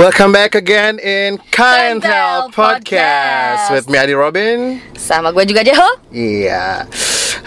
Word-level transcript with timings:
Welcome 0.00 0.32
back 0.32 0.54
again 0.54 0.96
in 0.96 1.36
Kind 1.52 2.00
Podcast 2.00 2.56
Podcast. 2.56 3.68
with 3.68 3.84
me 3.92 4.00
Adi 4.00 4.16
Robin. 4.16 4.80
Sama 4.96 5.28
gue 5.28 5.44
juga 5.44 5.60
Jeho 5.60 6.00
Iya. 6.08 6.88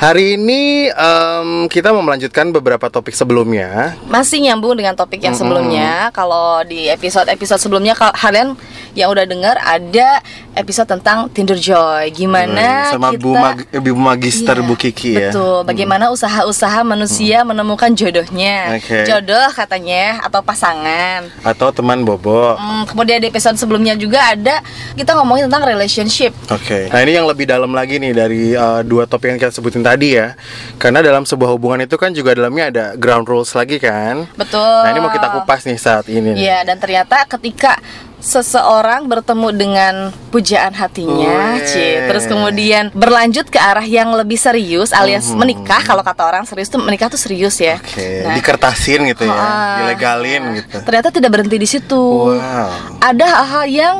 Hari 0.04 0.36
ini 0.36 0.92
em, 0.92 1.72
kita 1.72 1.96
mau 1.96 2.04
melanjutkan 2.04 2.52
beberapa 2.52 2.92
topik 2.92 3.16
sebelumnya. 3.16 3.96
Masih 4.12 4.44
nyambung 4.44 4.76
dengan 4.76 5.00
topik 5.00 5.24
yang 5.24 5.32
sebelumnya 5.32 6.12
Kalau 6.12 6.60
di 6.68 6.92
episode-episode 6.92 7.64
sebelumnya 7.64 7.96
kalau 7.96 8.12
Kalian 8.12 8.60
yang 8.94 9.10
udah 9.10 9.24
dengar 9.26 9.55
ada 9.64 10.20
episode 10.54 10.86
tentang 10.86 11.26
Tinder 11.32 11.55
Joy 11.55 12.12
Gimana 12.14 12.91
Hmm, 12.91 13.00
sama 13.00 13.10
kita 13.16 13.24
Bu 13.24 13.32
Mag- 13.32 13.66
Ibu 13.72 13.91
Magister 13.96 14.60
Iya, 14.60 14.68
Bu 14.68 14.76
Kiki 14.76 15.12
ya. 15.16 15.32
Betul, 15.32 15.63
bagaimana 15.63 16.12
usaha-usaha 16.12 16.84
manusia 16.84 17.48
menemukan 17.48 17.90
jodohnya 17.96 18.76
Oke. 18.76 19.08
Jodoh 19.08 19.49
katanya, 19.55 20.20
atau 20.20 20.44
pasangan 20.44 21.32
Atau 21.48 21.72
teman 21.72 22.04
Bobo. 22.04 22.60
Hmm, 22.60 22.84
kemudian 22.85 23.24
di 23.24 23.32
episode 23.32 23.55
sebelumnya 23.55 23.96
juga 23.96 24.20
ada 24.20 24.60
kita 24.99 25.16
ngomongin 25.16 25.48
tentang 25.48 25.63
relationship. 25.63 26.35
Oke. 26.52 26.91
Nah 26.91 26.99
ini 27.02 27.16
yang 27.16 27.26
lebih 27.26 27.48
dalam 27.48 27.72
lagi 27.72 28.04
nih 28.04 28.12
dari 28.12 28.52
uh, 28.52 28.84
dua 28.84 29.08
topik 29.08 29.32
yang 29.32 29.40
kita 29.40 29.55
sebutin 29.55 29.80
tadi 29.80 29.93
ya. 30.02 30.28
Karena 30.76 31.00
dalam 31.00 31.24
sebuah 31.24 31.54
hubungan 31.54 31.84
itu 31.84 31.94
kan 31.94 32.10
juga 32.10 32.34
dalamnya 32.34 32.66
ada 32.70 32.86
ground 32.96 33.28
rules 33.28 33.54
lagi 33.54 33.78
kan. 33.78 34.26
Betul. 34.34 34.60
Nah 34.60 34.90
ini 34.90 35.00
mau 35.00 35.10
kita 35.10 35.30
kupas 35.32 35.62
nih 35.64 35.78
saat 35.78 36.06
ini. 36.08 36.34
Iya, 36.34 36.64
dan 36.64 36.78
ternyata 36.78 37.28
ketika 37.28 37.78
seseorang 38.24 39.04
bertemu 39.06 39.50
dengan 39.52 39.94
pujaan 40.32 40.72
hatinya, 40.72 41.60
Wih. 41.60 41.68
Ci, 41.68 42.08
terus 42.08 42.24
kemudian 42.24 42.88
berlanjut 42.90 43.52
ke 43.52 43.60
arah 43.60 43.84
yang 43.84 44.16
lebih 44.16 44.40
serius 44.40 44.96
alias 44.96 45.27
Mhm. 45.27 45.38
menikah. 45.38 45.84
Kalau 45.84 46.00
kata 46.00 46.24
orang 46.24 46.48
serius 46.48 46.72
tuh 46.72 46.80
menikah 46.80 47.12
tuh 47.12 47.20
serius 47.20 47.60
ya. 47.60 47.76
Oke. 47.76 48.24
Nah, 48.24 48.32
Dikertasin 48.34 49.04
gitu 49.12 49.28
ya. 49.28 49.35
ah, 49.35 49.76
Dilegalin 49.84 50.55
gitu. 50.55 50.80
Ternyata 50.82 51.12
tidak 51.12 51.35
berhenti 51.35 51.60
di 51.60 51.68
situ. 51.68 52.32
Wow. 52.32 52.96
Ada 53.04 53.26
hal-hal 53.28 53.66
yang 53.68 53.96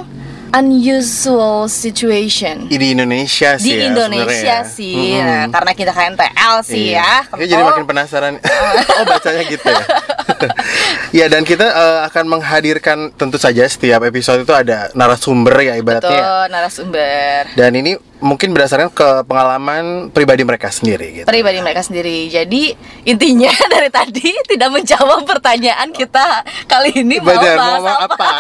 unusual 0.54 1.66
situation. 1.66 2.70
Di 2.70 2.94
Indonesia 2.94 3.58
sih 3.58 3.74
di 3.74 3.82
ya, 3.82 3.90
Indonesia 3.90 4.58
ya. 4.62 4.70
sih, 4.70 5.18
Mhm. 5.18 5.26
nah, 5.26 5.44
karena 5.50 5.72
kita 5.74 5.92
KNTL 5.92 6.56
sih 6.62 6.94
Iya. 6.94 7.02
ya. 7.02 7.14
Kayaknya 7.26 7.48
jadi 7.50 7.64
makin 7.66 7.86
penasaran. 7.90 8.34
oh 9.02 9.04
bacanya 9.04 9.44
gitu 9.50 9.66
ya. 9.66 9.84
ya 11.24 11.26
dan 11.28 11.42
kita 11.42 11.66
eh, 11.66 12.00
akan 12.08 12.26
menghadirkan 12.30 12.98
tentu 13.18 13.42
saja 13.42 13.66
setiap 13.66 14.06
episode 14.06 14.46
itu 14.46 14.54
ada 14.54 14.94
narasumber 14.94 15.58
ya 15.60 15.74
ibaratnya. 15.76 16.22
Betul, 16.22 16.44
narasumber. 16.54 17.42
Dan 17.58 17.72
ini 17.74 17.92
mungkin 18.24 18.56
berdasarkan 18.56 18.88
ke 18.90 19.28
pengalaman 19.28 20.08
pribadi 20.10 20.42
mereka 20.42 20.72
sendiri 20.72 21.22
gitu. 21.22 21.26
pribadi 21.28 21.60
mereka 21.60 21.84
sendiri. 21.84 22.32
Jadi 22.32 22.72
intinya 23.04 23.52
dari 23.74 23.92
tadi 23.92 24.32
tidak 24.48 24.72
menjawab 24.72 25.28
pertanyaan 25.28 25.92
kita 25.92 26.24
kali 26.66 27.04
ini 27.04 27.20
mau 27.20 27.36
bahas 27.36 27.60
mau 27.60 27.84
apa. 27.84 28.08
apa? 28.08 28.32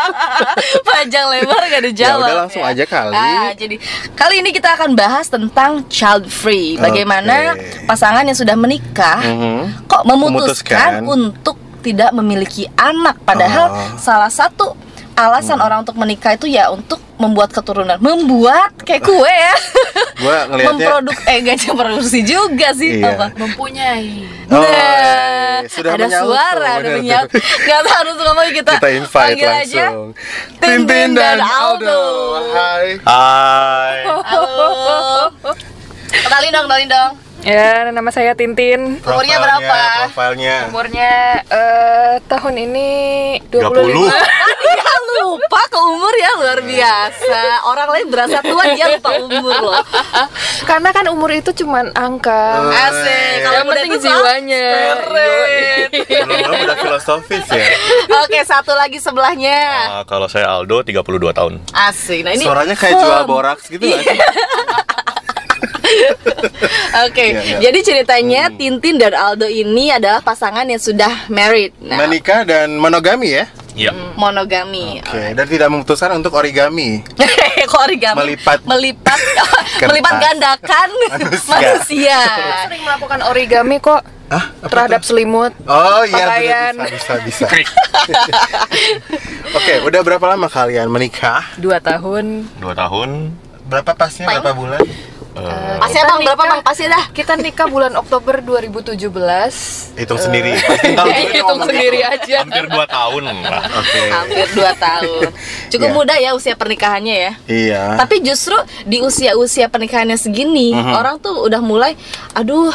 Panjang 0.88 1.26
lebar 1.30 1.62
gak 1.68 1.82
dijawab. 1.84 2.16
Ya 2.16 2.24
udah, 2.24 2.36
langsung 2.40 2.64
aja 2.64 2.84
kali. 2.84 3.12
Ah, 3.12 3.52
jadi 3.52 3.76
kali 4.14 4.40
ini 4.40 4.50
kita 4.50 4.72
akan 4.72 4.96
bahas 4.96 5.28
tentang 5.28 5.84
child 5.86 6.24
free. 6.24 6.80
Bagaimana 6.80 7.54
Oke. 7.54 7.84
pasangan 7.84 8.24
yang 8.24 8.36
sudah 8.36 8.56
menikah 8.56 9.20
Mhm. 9.20 9.84
kok 9.84 10.02
memutuskan, 10.02 11.04
Memutuskan. 11.04 11.04
untuk 11.04 11.56
tidak 11.80 12.10
memiliki 12.12 12.64
anak 12.74 13.20
padahal 13.20 13.68
Oh. 13.68 13.96
salah 13.96 14.28
satu 14.28 14.76
alasan 15.12 15.56
orang 15.56 15.80
untuk 15.80 15.96
menikah 15.96 16.32
itu 16.32 16.44
ya 16.46 16.68
untuk 16.68 17.00
membuat 17.20 17.52
keturunan 17.52 18.00
membuat 18.00 18.72
kayak 18.80 19.04
kue 19.04 19.28
ya 19.28 19.54
Gua 20.20 20.44
ngelihatnya 20.48 20.76
memproduk 20.76 21.18
eh 21.24 21.36
gak 21.42 21.56
produksi 21.70 22.20
juga 22.20 22.72
sih 22.72 22.98
Iya. 22.98 23.12
apa 23.14 23.26
mempunyai 23.36 24.24
Oh, 24.50 24.58
Nah, 24.58 24.66
iya. 24.66 25.70
sudah 25.70 25.94
ada 25.94 26.10
menyaut 26.10 26.26
suara, 26.26 26.58
tuh, 26.58 26.80
ada 26.82 26.88
menyaut. 26.98 27.28
tuh. 27.30 27.38
Gak 27.70 27.80
harus 27.86 28.16
ngomong 28.18 28.48
kita. 28.50 28.72
kita 28.76 28.90
invite 28.90 29.14
panggil 29.30 29.46
aja. 29.46 29.84
langsung. 29.86 30.08
Tintin 30.58 31.08
dan 31.14 31.38
Aldo. 31.38 32.02
Hai. 32.50 32.86
Hai. 32.98 33.98
Halo. 34.10 34.66
Kenalin 36.26 36.50
dong, 36.50 36.64
kenalin 36.66 36.88
dong. 36.90 37.12
Ya, 37.40 37.88
nama 37.88 38.12
saya 38.12 38.36
Tintin. 38.36 39.00
Umurnya 39.00 39.36
berapa? 39.40 39.78
Profilnya. 40.12 40.56
Umurnya 40.68 41.12
eh, 41.48 42.14
tahun 42.28 42.54
ini 42.68 42.88
25. 43.48 43.80
30. 43.80 44.12
Dia 44.60 44.92
lupa 45.24 45.60
ke 45.72 45.78
umur 45.80 46.14
ya 46.20 46.30
luar 46.36 46.60
biasa. 46.60 47.40
Orang 47.64 47.88
lain 47.96 48.06
berasa 48.12 48.38
tua 48.44 48.64
dia 48.76 48.92
lupa 48.92 49.10
umur 49.18 49.56
loh. 49.72 49.82
Karena 50.68 50.92
kan 50.92 51.08
umur 51.08 51.32
itu 51.32 51.50
cuman 51.64 51.88
angka. 51.96 52.70
Asik. 52.70 53.34
Kalau 53.40 53.56
Yang 53.56 53.66
muda 53.66 53.80
penting 53.80 53.92
jiwanya. 54.04 54.68
Keren. 55.00 55.88
Belum 56.44 56.58
udah 56.68 56.76
filosofis 56.76 57.46
ya. 57.48 57.64
Oke, 58.20 58.40
satu 58.44 58.72
lagi 58.76 59.00
sebelahnya. 59.00 59.58
Ah, 60.00 60.04
kalau 60.04 60.28
saya 60.28 60.60
Aldo 60.60 60.84
32 60.84 61.32
tahun. 61.32 61.52
Asik. 61.72 62.20
Nah 62.20 62.36
ini 62.36 62.44
Suaranya 62.44 62.76
kayak 62.76 63.00
jual 63.00 63.22
boraks 63.24 63.64
gitu 63.72 63.80
nggak 63.88 64.04
sih? 65.90 66.00
Oke, 67.06 67.24
Iya, 67.26 67.40
iya. 67.40 67.56
jadi 67.60 67.78
ceritanya 67.80 68.42
Tintin 68.50 68.96
dan 68.96 69.12
Aldo 69.12 69.44
ini 69.44 69.90
adalah 69.90 70.20
pasangan 70.20 70.64
yang 70.64 70.78
sudah 70.78 71.26
married. 71.26 71.74
Nah, 71.78 71.98
Menikah 71.98 72.42
dan 72.42 72.74
monogami 72.74 73.34
ya. 73.34 73.46
Iya. 73.70 73.94
monogami. 74.12 74.98
Oke, 75.00 75.30
dan 75.30 75.46
tidak 75.46 75.68
memutuskan 75.68 76.10
untuk 76.12 76.34
origami. 76.34 77.00
Kok 77.70 77.82
origami? 77.82 78.16
Melipat. 78.26 78.58
melipat 78.64 79.18
Kertas. 79.78 79.88
melipat 79.88 80.14
gandakan 80.16 80.88
Manusia. 81.08 81.48
manusia. 81.48 82.20
Sering 82.66 82.82
melakukan 82.82 83.18
origami 83.24 83.76
kok 83.78 84.02
Hah? 84.26 84.44
Apa 84.58 84.66
terhadap 84.68 85.00
tuh? 85.00 85.08
selimut. 85.08 85.52
Oh 85.64 86.02
iya 86.02 86.26
pakaian. 86.28 86.74
bisa 86.82 87.14
bisa 87.20 87.44
bisa. 87.46 87.72
Oke, 89.52 89.74
udah 89.82 90.00
berapa 90.00 90.24
lama 90.24 90.46
kalian 90.46 90.86
menikah? 90.86 91.46
Dua 91.56 91.78
tahun. 91.78 92.46
Dua 92.56 92.74
tahun. 92.74 93.34
Berapa 93.66 93.94
pasnya? 93.94 94.26
Berapa 94.28 94.50
bulan? 94.52 94.82
Eh, 95.32 95.76
Pasnya 95.78 96.02
bang 96.04 96.18
berapa 96.22 96.42
bang? 96.44 96.60
Pasnya 96.60 96.88
dah. 96.90 97.04
Kita 97.10 97.32
nikah 97.34 97.66
bulan 97.66 97.92
Oktober 97.94 98.40
2017. 98.40 99.96
Hitung 99.96 100.16
sendiri. 100.16 100.56
Pasti 100.56 100.90
tahu 100.92 101.06
Ya, 101.06 101.16
juga 101.16 101.32
hitung 101.36 101.60
sendiri 101.62 101.98
gitu. 101.98 102.10
aja. 102.10 102.36
hampir 102.40 102.64
dua 102.66 102.86
tahun 102.86 103.22
lah. 103.24 103.62
Oke. 103.72 104.00
Hampir 104.08 104.46
2 104.50 104.72
tahun. 104.76 105.28
Cukup 105.68 105.88
Iya. 105.88 105.94
muda 105.94 106.14
ya 106.16 106.30
usia 106.32 106.54
pernikahannya 106.54 107.16
ya. 107.16 107.32
Iya. 107.46 107.82
Tapi 107.96 108.20
justru 108.20 108.56
di 108.84 108.98
usia-usia 109.00 109.66
pernikahannya 109.66 110.16
segini, 110.16 110.72
Mhm. 110.72 110.92
orang 110.92 111.16
tuh 111.18 111.36
udah 111.40 111.60
mulai, 111.60 111.94
aduh, 112.32 112.72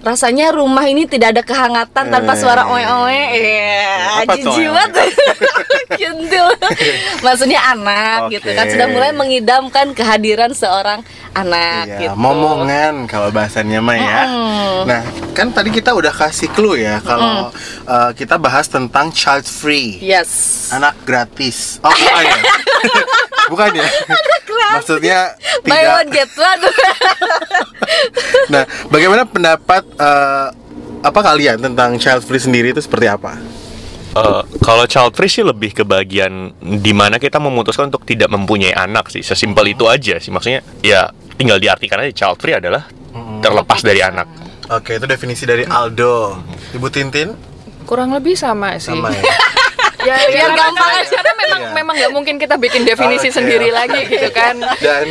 rasanya 0.00 0.50
rumah 0.50 0.84
ini 0.84 1.04
tidak 1.04 1.34
ada 1.34 1.42
kehangatan 1.42 2.04
tanpa 2.08 2.32
Eh. 2.32 2.38
suara 2.38 2.62
oe-oe. 2.64 3.22
Iya, 3.34 3.88
Apa 4.18 4.32
tuh 4.34 4.42
jijik 4.46 4.66
oe-oe? 4.66 4.76
banget. 4.78 5.10
Kintil. 5.90 6.46
Maksudnya 7.26 7.60
anak 7.66 8.30
gitu 8.30 8.48
kan 8.50 8.66
sudah 8.66 8.86
mulai 8.86 9.10
mengidamkan 9.10 9.92
kehadiran 9.92 10.52
seorang 10.52 11.00
anak 11.32 11.86
Iya, 11.88 11.97
gitu. 12.00 12.14
momongan 12.14 13.10
kalau 13.10 13.28
bahasanya 13.34 13.82
mah 13.82 13.96
ya. 13.98 14.20
Mm. 14.26 14.80
Nah, 14.86 15.02
kan 15.34 15.50
tadi 15.50 15.74
kita 15.74 15.94
udah 15.94 16.14
kasih 16.14 16.48
clue 16.54 16.80
ya 16.82 17.02
kalau 17.02 17.50
uh, 17.86 18.10
kita 18.14 18.38
bahas 18.38 18.70
tentang 18.70 19.10
child 19.10 19.44
free. 19.44 19.98
Yes. 19.98 20.70
Anak 20.70 20.94
gratis. 21.02 21.82
Oh, 21.82 21.90
bukan 21.90 22.24
ya? 22.24 22.38
bukan 23.52 23.70
ya? 23.74 23.88
Maksudnya 24.68 25.18
Buy 25.64 25.80
tidak. 25.82 25.96
one 25.96 26.08
get 26.12 26.30
one. 26.36 26.62
Nah, 28.48 28.64
bagaimana 28.88 29.28
pendapat 29.28 29.84
uh, 30.00 30.48
apa 31.04 31.20
kalian 31.20 31.60
tentang 31.60 31.96
child 32.00 32.24
free 32.24 32.40
sendiri 32.40 32.72
itu 32.72 32.80
seperti 32.80 33.08
apa? 33.08 33.36
Eh, 34.18 34.42
kalau 34.64 34.84
child 34.88 35.12
free 35.14 35.30
sih 35.30 35.44
lebih 35.46 35.76
ke 35.76 35.84
bagian 35.84 36.50
di 36.58 36.92
mana 36.96 37.20
kita 37.20 37.38
memutuskan 37.38 37.92
untuk 37.92 38.08
tidak 38.08 38.32
mempunyai 38.32 38.74
anak 38.74 39.12
sih. 39.12 39.22
Sesimpel 39.22 39.76
itu 39.76 39.86
aja 39.86 40.18
sih. 40.18 40.32
Maksudnya 40.32 40.64
ya 40.82 41.12
tinggal 41.38 41.56
diartikan 41.56 42.02
aja 42.02 42.12
child 42.12 42.36
free 42.36 42.52
adalah 42.52 42.84
terlepas 43.38 43.80
dari 43.80 44.02
anak. 44.02 44.26
Oke, 44.68 44.98
itu 44.98 45.06
definisi 45.06 45.42
dari 45.42 45.64
Aldo. 45.64 46.36
Ibu 46.74 46.88
Tintin 46.88 47.32
Kurang 47.82 48.12
lebih 48.12 48.36
sama 48.36 48.76
sih. 48.76 48.90
sama 48.90 49.08
ya. 49.08 49.22
Ya, 49.98 50.14
Biar 50.14 50.30
karena- 50.46 50.70
gampang 50.70 50.90
aja. 50.94 51.10
Karena 51.10 51.32
memang 51.36 51.60
Iya. 51.60 51.74
memang 51.74 51.94
nggak 51.98 52.12
mungkin 52.12 52.34
kita 52.38 52.54
bikin 52.56 52.86
definisi 52.86 53.28
Oke, 53.28 53.34
sendiri 53.34 53.68
lagi 53.68 54.06
gitu 54.06 54.30
kan. 54.30 54.54
Dan 54.78 55.06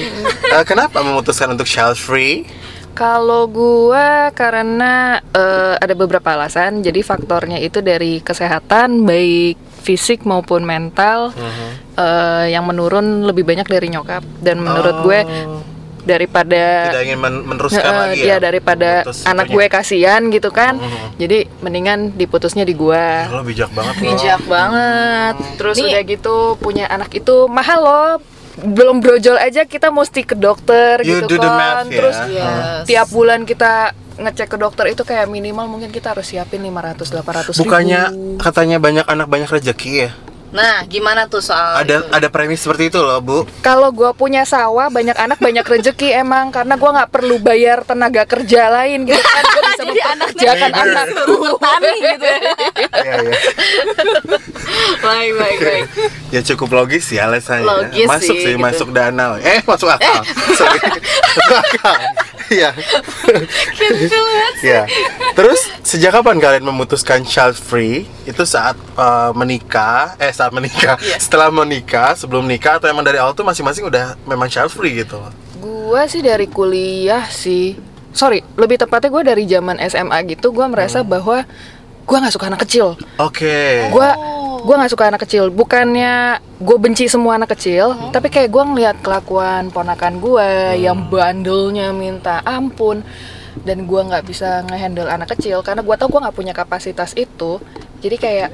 uh, 0.48 0.64
kenapa 0.64 1.04
memutuskan 1.04 1.52
untuk 1.52 1.68
child 1.68 2.00
free? 2.00 2.48
Kalau 2.96 3.46
gua 3.46 4.32
karena 4.32 5.20
eh, 5.30 5.76
ada 5.76 5.92
beberapa 5.94 6.34
alasan. 6.34 6.82
Jadi 6.82 7.04
faktornya 7.04 7.60
itu 7.60 7.78
dari 7.78 8.24
kesehatan 8.24 9.04
baik 9.04 9.60
fisik 9.84 10.24
maupun 10.24 10.64
mental 10.64 11.36
eh, 11.94 12.46
yang 12.50 12.64
menurun 12.64 13.22
lebih 13.24 13.44
banyak 13.44 13.68
dari 13.68 13.88
nyokap 13.88 14.24
dan 14.40 14.58
menurut 14.58 15.04
gue 15.04 15.20
Oh, 15.22 15.62
daripada 16.08 16.64
tidak 16.90 17.04
ingin 17.04 17.20
men- 17.20 17.44
meneruskan 17.44 17.84
Eh, 17.86 18.00
lagi 18.02 18.22
iya, 18.22 18.34
ya. 18.34 18.38
daripada 18.40 18.90
memutus 19.02 19.20
anak 19.24 19.48
gue 19.48 19.66
kasihan 19.68 20.22
gitu 20.28 20.50
kan. 20.50 20.74
Mhm. 20.74 21.08
Jadi 21.18 21.38
mendingan 21.60 22.00
diputusnya 22.14 22.64
di 22.64 22.72
gua. 22.72 23.28
Lo 23.28 23.44
bijak 23.44 23.68
banget 23.70 23.94
loh. 23.94 24.04
Bijak 24.08 24.42
banget. 24.48 25.36
Terus 25.56 25.76
Nih, 25.76 25.86
udah 25.90 26.02
gitu 26.08 26.36
punya 26.58 26.86
anak 26.88 27.12
itu 27.12 27.36
mahal 27.46 27.80
loh. 27.80 28.12
Belum 28.58 28.98
brojol 28.98 29.38
aja 29.38 29.62
kita 29.64 29.92
mesti 29.92 30.24
ke 30.24 30.34
dokter 30.34 30.98
You 31.02 31.22
gitu 31.22 31.30
do 31.30 31.38
the 31.38 31.46
kan. 31.46 31.54
math 31.54 31.86
ya. 31.86 31.94
Terus 31.94 32.18
Yes. 32.26 32.84
tiap 32.86 33.08
bulan 33.12 33.44
kita 33.44 33.92
ngecek 34.18 34.50
ke 34.50 34.58
dokter 34.58 34.86
itu 34.88 35.04
kayak 35.04 35.28
minimal 35.28 35.70
mungkin 35.70 35.92
kita 35.92 36.10
harus 36.10 36.26
siapin 36.26 36.58
500 36.60 37.06
800 37.06 37.54
ribu. 37.54 37.62
Bukannya 37.64 38.02
katanya 38.38 38.78
banyak 38.78 39.06
anak 39.06 39.28
banyak 39.28 39.46
rezeki 39.48 39.92
ya? 40.00 40.12
Nah, 40.48 40.88
gimana 40.88 41.28
tuh 41.28 41.44
soal 41.44 41.84
Ada 41.84 42.08
itu? 42.08 42.08
ada 42.08 42.28
premis 42.32 42.64
seperti 42.64 42.88
itu 42.88 43.00
loh, 43.04 43.20
Bu. 43.20 43.44
Kalau 43.60 43.92
gue 43.92 44.08
punya 44.16 44.48
sawah, 44.48 44.88
banyak 44.88 45.16
anak, 45.20 45.44
banyak 45.44 45.66
rezeki 45.68 46.24
emang 46.24 46.56
karena 46.56 46.80
gue 46.80 46.88
nggak 46.88 47.12
perlu 47.12 47.36
bayar 47.44 47.84
tenaga 47.84 48.24
kerja 48.24 48.72
lain 48.72 49.04
gitu 49.04 49.20
kan. 49.20 49.44
Gue 49.44 49.62
bisa 49.68 49.84
Jadi 49.88 50.00
mempekerjakan 50.00 50.72
anak. 50.72 51.06
Bertani 51.44 51.94
gitu. 52.00 52.28
Iya, 52.28 53.14
iya. 53.28 53.36
baik, 55.04 55.32
baik, 55.36 55.58
baik. 55.60 55.86
Ya 56.32 56.42
cukup 56.44 56.70
logis 56.72 57.06
ya 57.12 57.28
alasannya. 57.28 57.68
Logis 57.68 58.08
masuk 58.08 58.36
sih, 58.36 58.44
sih, 58.48 58.54
gitu. 58.56 58.64
masuk 58.64 58.88
dana. 58.96 59.36
Eh, 59.44 59.60
masuk 59.68 59.92
akal. 59.92 60.24
Sorry. 60.56 60.80
masuk 61.36 61.58
akal. 61.60 61.96
Iya. 62.48 62.72
Iya. 64.64 64.84
Terus 65.36 65.60
sejak 65.84 66.16
kapan 66.16 66.40
kalian 66.40 66.66
memutuskan 66.66 67.22
child 67.22 67.54
free? 67.54 68.08
Itu 68.24 68.48
saat 68.48 68.80
uh, 68.96 69.32
menikah, 69.36 70.16
eh 70.18 70.32
saat 70.32 70.56
menikah, 70.56 70.96
Iya. 70.98 71.20
setelah 71.20 71.52
menikah, 71.52 72.16
sebelum 72.16 72.48
nikah 72.48 72.80
atau 72.82 72.88
emang 72.88 73.06
dari 73.06 73.20
awal 73.20 73.36
tuh 73.36 73.46
masing-masing 73.46 73.86
udah 73.86 74.16
memang 74.24 74.48
child 74.48 74.72
free 74.72 74.98
gitu? 74.98 75.20
Gue 75.60 76.02
sih 76.08 76.24
dari 76.24 76.48
kuliah 76.48 77.28
sih. 77.28 77.76
Sorry, 78.16 78.42
lebih 78.58 78.82
tepatnya 78.82 79.14
gue 79.14 79.24
dari 79.24 79.44
zaman 79.46 79.78
SMA 79.86 80.18
gitu. 80.32 80.50
Gue 80.50 80.66
merasa 80.66 81.06
bahwa 81.06 81.46
gue 82.08 82.18
nggak 82.18 82.34
suka 82.34 82.48
anak 82.50 82.64
kecil. 82.66 82.96
Oke. 83.20 83.92
gue 83.92 84.10
gue 84.68 84.76
nggak 84.76 84.92
suka 84.92 85.08
anak 85.08 85.24
kecil. 85.24 85.48
Bukannya 85.48 86.44
gue 86.60 86.78
benci 86.78 87.08
semua 87.08 87.40
anak 87.40 87.56
kecil 87.56 87.96
tapi 88.12 88.28
kayak 88.28 88.52
gue 88.52 88.64
ngelihat 88.68 88.98
kelakuan 89.00 89.72
ponakan 89.72 90.20
gue 90.20 90.76
yang 90.76 91.08
bandelnya 91.08 91.96
minta 91.96 92.44
ampun 92.44 93.00
dan 93.64 93.88
gue 93.88 94.02
nggak 94.04 94.28
bisa 94.28 94.68
ngehandle 94.68 95.08
anak 95.08 95.32
kecil 95.38 95.64
karena 95.64 95.80
gue 95.80 95.96
tau 95.96 96.12
gue 96.12 96.20
nggak 96.20 96.36
punya 96.36 96.52
kapasitas 96.52 97.16
itu. 97.16 97.64
Jadi 98.04 98.16
kayak 98.20 98.50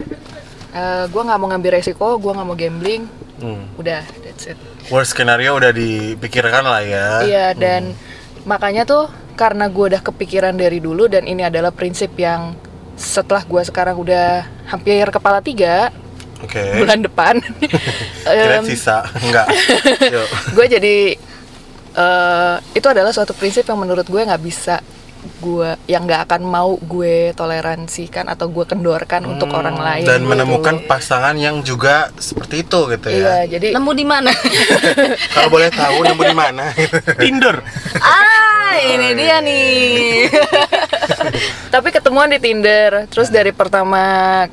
gue 1.10 1.22
nggak 1.26 1.40
mau 1.42 1.50
ngambil 1.50 1.82
resiko 1.82 2.22
gue 2.22 2.32
nggak 2.32 2.48
mau 2.48 2.58
gambling. 2.58 3.04
Hmm. 3.34 3.66
udah 3.82 4.06
that's 4.22 4.46
it. 4.46 4.56
Worst 4.94 5.18
scenario 5.18 5.58
udah 5.58 5.74
dipikirkan 5.74 6.64
lah 6.64 6.86
ya. 6.86 7.08
iya 7.26 7.48
dan 7.58 7.98
makanya 8.46 8.86
tuh 8.86 9.10
karena 9.34 9.66
gue 9.68 9.86
udah 9.90 10.02
kepikiran 10.06 10.54
dari 10.54 10.78
dulu 10.78 11.10
dan 11.10 11.26
ini 11.26 11.42
adalah 11.42 11.74
prinsip 11.74 12.14
yang 12.16 12.54
setelah 12.94 13.42
gue 13.42 13.62
sekarang 13.66 13.98
udah 13.98 14.46
hampir 14.70 15.02
kepala 15.10 15.42
tiga 15.42 15.90
Oke. 16.44 16.60
bulan 16.76 17.00
depan 17.02 17.40
Kira 18.28 18.60
em, 18.60 18.66
sisa 18.68 19.08
enggak. 19.24 19.48
Gue 20.56 20.66
jadi 20.68 21.16
eh 21.94 22.56
itu 22.74 22.88
adalah 22.90 23.14
suatu 23.14 23.32
prinsip 23.32 23.64
yang 23.64 23.78
menurut 23.78 24.04
gue 24.04 24.18
nggak 24.18 24.42
bisa 24.42 24.82
gue 25.40 25.76
yang 25.88 26.04
nggak 26.04 26.28
akan 26.28 26.42
mau 26.44 26.76
gue 26.76 27.32
toleransikan 27.32 28.28
atau 28.28 28.52
gue 28.52 28.66
kendorkan 28.68 29.24
untuk 29.24 29.48
orang 29.56 29.80
lain 29.80 30.04
Dan 30.04 30.24
gitu. 30.24 30.32
menemukan 30.36 30.84
pasangan 30.84 31.32
yang 31.40 31.64
juga 31.64 32.12
seperti 32.20 32.68
itu 32.68 32.80
gitu 32.92 33.08
iya 33.08 33.48
ya. 33.48 33.56
jadi 33.56 33.72
Nemu 33.72 33.92
di 33.96 34.04
mana? 34.04 34.32
Kalau 35.36 35.48
boleh 35.48 35.72
tahu 35.72 36.04
nemu 36.04 36.24
di 36.28 36.36
mana? 36.36 36.76
Tinder. 37.16 37.56
ah, 38.04 38.76
ini 38.80 39.16
dia 39.16 39.38
nih. 39.40 40.28
tapi 41.72 41.88
ketemuan 41.94 42.28
di 42.28 42.40
Tinder 42.44 43.08
terus 43.08 43.32
dari 43.32 43.56
pertama 43.56 44.44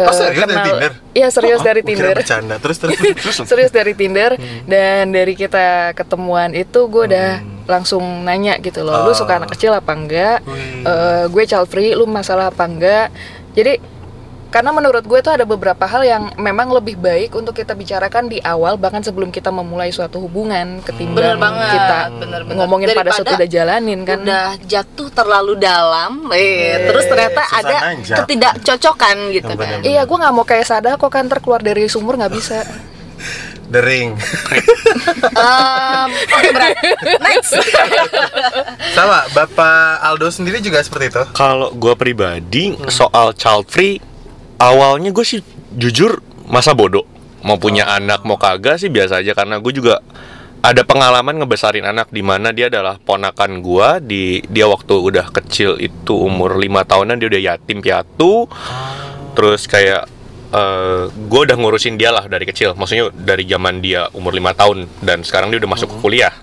Oh, 0.00 0.12
serius 0.12 0.44
dari 0.44 0.60
Tinder? 0.62 0.92
iya 1.12 1.28
serius 1.28 1.58
Oh, 1.58 1.64
dari 1.64 1.80
kira 1.80 1.88
Tinder 1.88 2.14
bercanda. 2.14 2.54
Terus 2.58 2.76
terus. 2.78 2.98
terus. 3.24 3.36
serius 3.42 3.70
dari 3.70 3.92
Tinder 3.92 4.38
dan 4.64 5.10
dari 5.10 5.32
kita 5.32 5.90
ketemuan 5.92 6.52
itu 6.52 6.86
gue 6.86 7.04
udah 7.06 7.30
langsung 7.64 8.00
nanya 8.22 8.56
gitu 8.58 8.80
loh 8.80 9.02
lu 9.02 9.10
Oh. 9.10 9.14
suka 9.14 9.36
anak 9.36 9.50
kecil 9.50 9.72
apa 9.72 9.92
enggak. 9.92 10.38
Eh, 10.80 11.24
gue 11.26 11.42
child 11.44 11.66
free 11.66 11.92
lu 11.92 12.04
masalah 12.04 12.48
apa 12.48 12.64
enggak 12.64 13.08
jadi 13.50 13.82
karena 14.48 14.70
menurut 14.70 15.04
gue 15.04 15.18
itu 15.18 15.28
ada 15.28 15.44
beberapa 15.44 15.84
hal 15.84 16.02
yang 16.02 16.22
memang 16.34 16.68
lebih 16.70 16.96
baik 16.96 17.32
untuk 17.32 17.52
kita 17.52 17.72
bicarakan 17.72 18.26
di 18.26 18.40
awal 18.40 18.74
bahkan 18.74 19.00
sebelum 19.00 19.28
kita 19.28 19.48
memulai 19.48 19.88
suatu 19.88 20.18
hubungan 20.18 20.80
Bener 20.80 20.86
ketimbang 20.86 21.36
banget. 21.36 21.68
kita 21.70 21.98
bener, 22.16 22.40
bener. 22.42 22.56
ngomongin 22.56 22.88
pada 22.90 23.12
saat 23.12 23.28
Daripada 23.28 23.36
udah 23.36 23.48
jalanin 23.50 24.00
kan 24.02 24.18
Udah 24.18 24.48
jatuh 24.62 25.08
terlalu 25.10 25.52
dalam, 25.54 26.12
eh, 26.32 26.80
terus 26.82 27.04
ternyata 27.04 27.42
ada 27.50 27.76
nanjak. 27.86 28.16
ketidakcocokan 28.18 29.16
gitu 29.30 29.44
Yang 29.44 29.52
kan. 29.52 29.68
bener-bener. 29.68 29.84
iya 29.86 30.02
gue 30.02 30.16
nggak 30.16 30.32
mau 30.32 30.44
kayak 30.44 30.64
sada 30.64 30.96
kok 30.96 31.08
kan 31.08 31.28
ntar 31.28 31.38
keluar 31.38 31.60
dari 31.60 31.84
sumur 31.84 32.16
nggak 32.16 32.32
bisa 32.32 32.64
Dering. 33.68 34.16
Em, 35.36 36.08
Oke 36.30 36.48
berat. 36.48 36.72
Next. 37.20 37.52
Sama, 38.96 39.28
Bapak 39.28 39.68
Aldo 40.00 40.32
sendiri 40.32 40.56
juga 40.58 40.80
seperti 40.80 41.12
itu. 41.12 41.22
Kalau 41.34 41.68
gue 41.70 41.92
pribadi 41.92 42.72
soal 42.88 43.36
child 43.36 43.68
free, 43.68 44.00
awalnya 44.58 45.14
gue 45.14 45.24
sih 45.24 45.40
jujur 45.74 46.20
masa 46.50 46.74
bodoh. 46.76 47.06
Mau 47.46 47.54
punya 47.54 47.86
anak 47.86 48.26
mau 48.26 48.34
kagak 48.34 48.82
sih 48.82 48.90
biasa 48.90 49.22
aja 49.22 49.30
karena 49.32 49.62
gue 49.62 49.70
juga 49.70 50.02
ada 50.58 50.82
pengalaman 50.82 51.38
ngebesarin 51.38 51.86
anak 51.86 52.10
di 52.10 52.18
mana 52.18 52.50
dia 52.50 52.66
adalah 52.66 52.98
ponakan 52.98 53.62
gua 53.62 54.02
di 54.02 54.42
dia 54.50 54.66
waktu 54.66 54.90
udah 54.90 55.30
kecil 55.30 55.78
itu 55.78 56.18
umur 56.18 56.58
lima 56.58 56.82
tahunan 56.82 57.14
dia 57.14 57.30
udah 57.30 57.42
yatim 57.54 57.78
piatu. 57.78 58.50
Terus 59.38 59.70
kayak 59.70 60.10
eh 60.50 61.02
gue 61.14 61.40
udah 61.46 61.54
ngurusin 61.54 61.94
dia 61.94 62.10
lah 62.10 62.26
dari 62.26 62.42
kecil. 62.42 62.74
Maksudnya 62.74 63.14
dari 63.14 63.46
zaman 63.46 63.78
dia 63.78 64.10
umur 64.10 64.34
lima 64.34 64.50
tahun 64.50 64.90
dan 64.98 65.22
sekarang 65.22 65.54
dia 65.54 65.62
udah 65.62 65.70
masuk 65.70 65.94
ke 65.94 65.96
kuliah. 66.02 66.34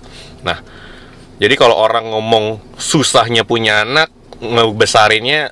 Nah 0.47 0.63
jadi 1.35 1.51
kalau 1.59 1.75
orang 1.75 2.07
ngomong 2.07 2.63
susahnya 2.79 3.43
punya 3.43 3.83
anak 3.83 4.07
ngebesarinnya 4.39 5.51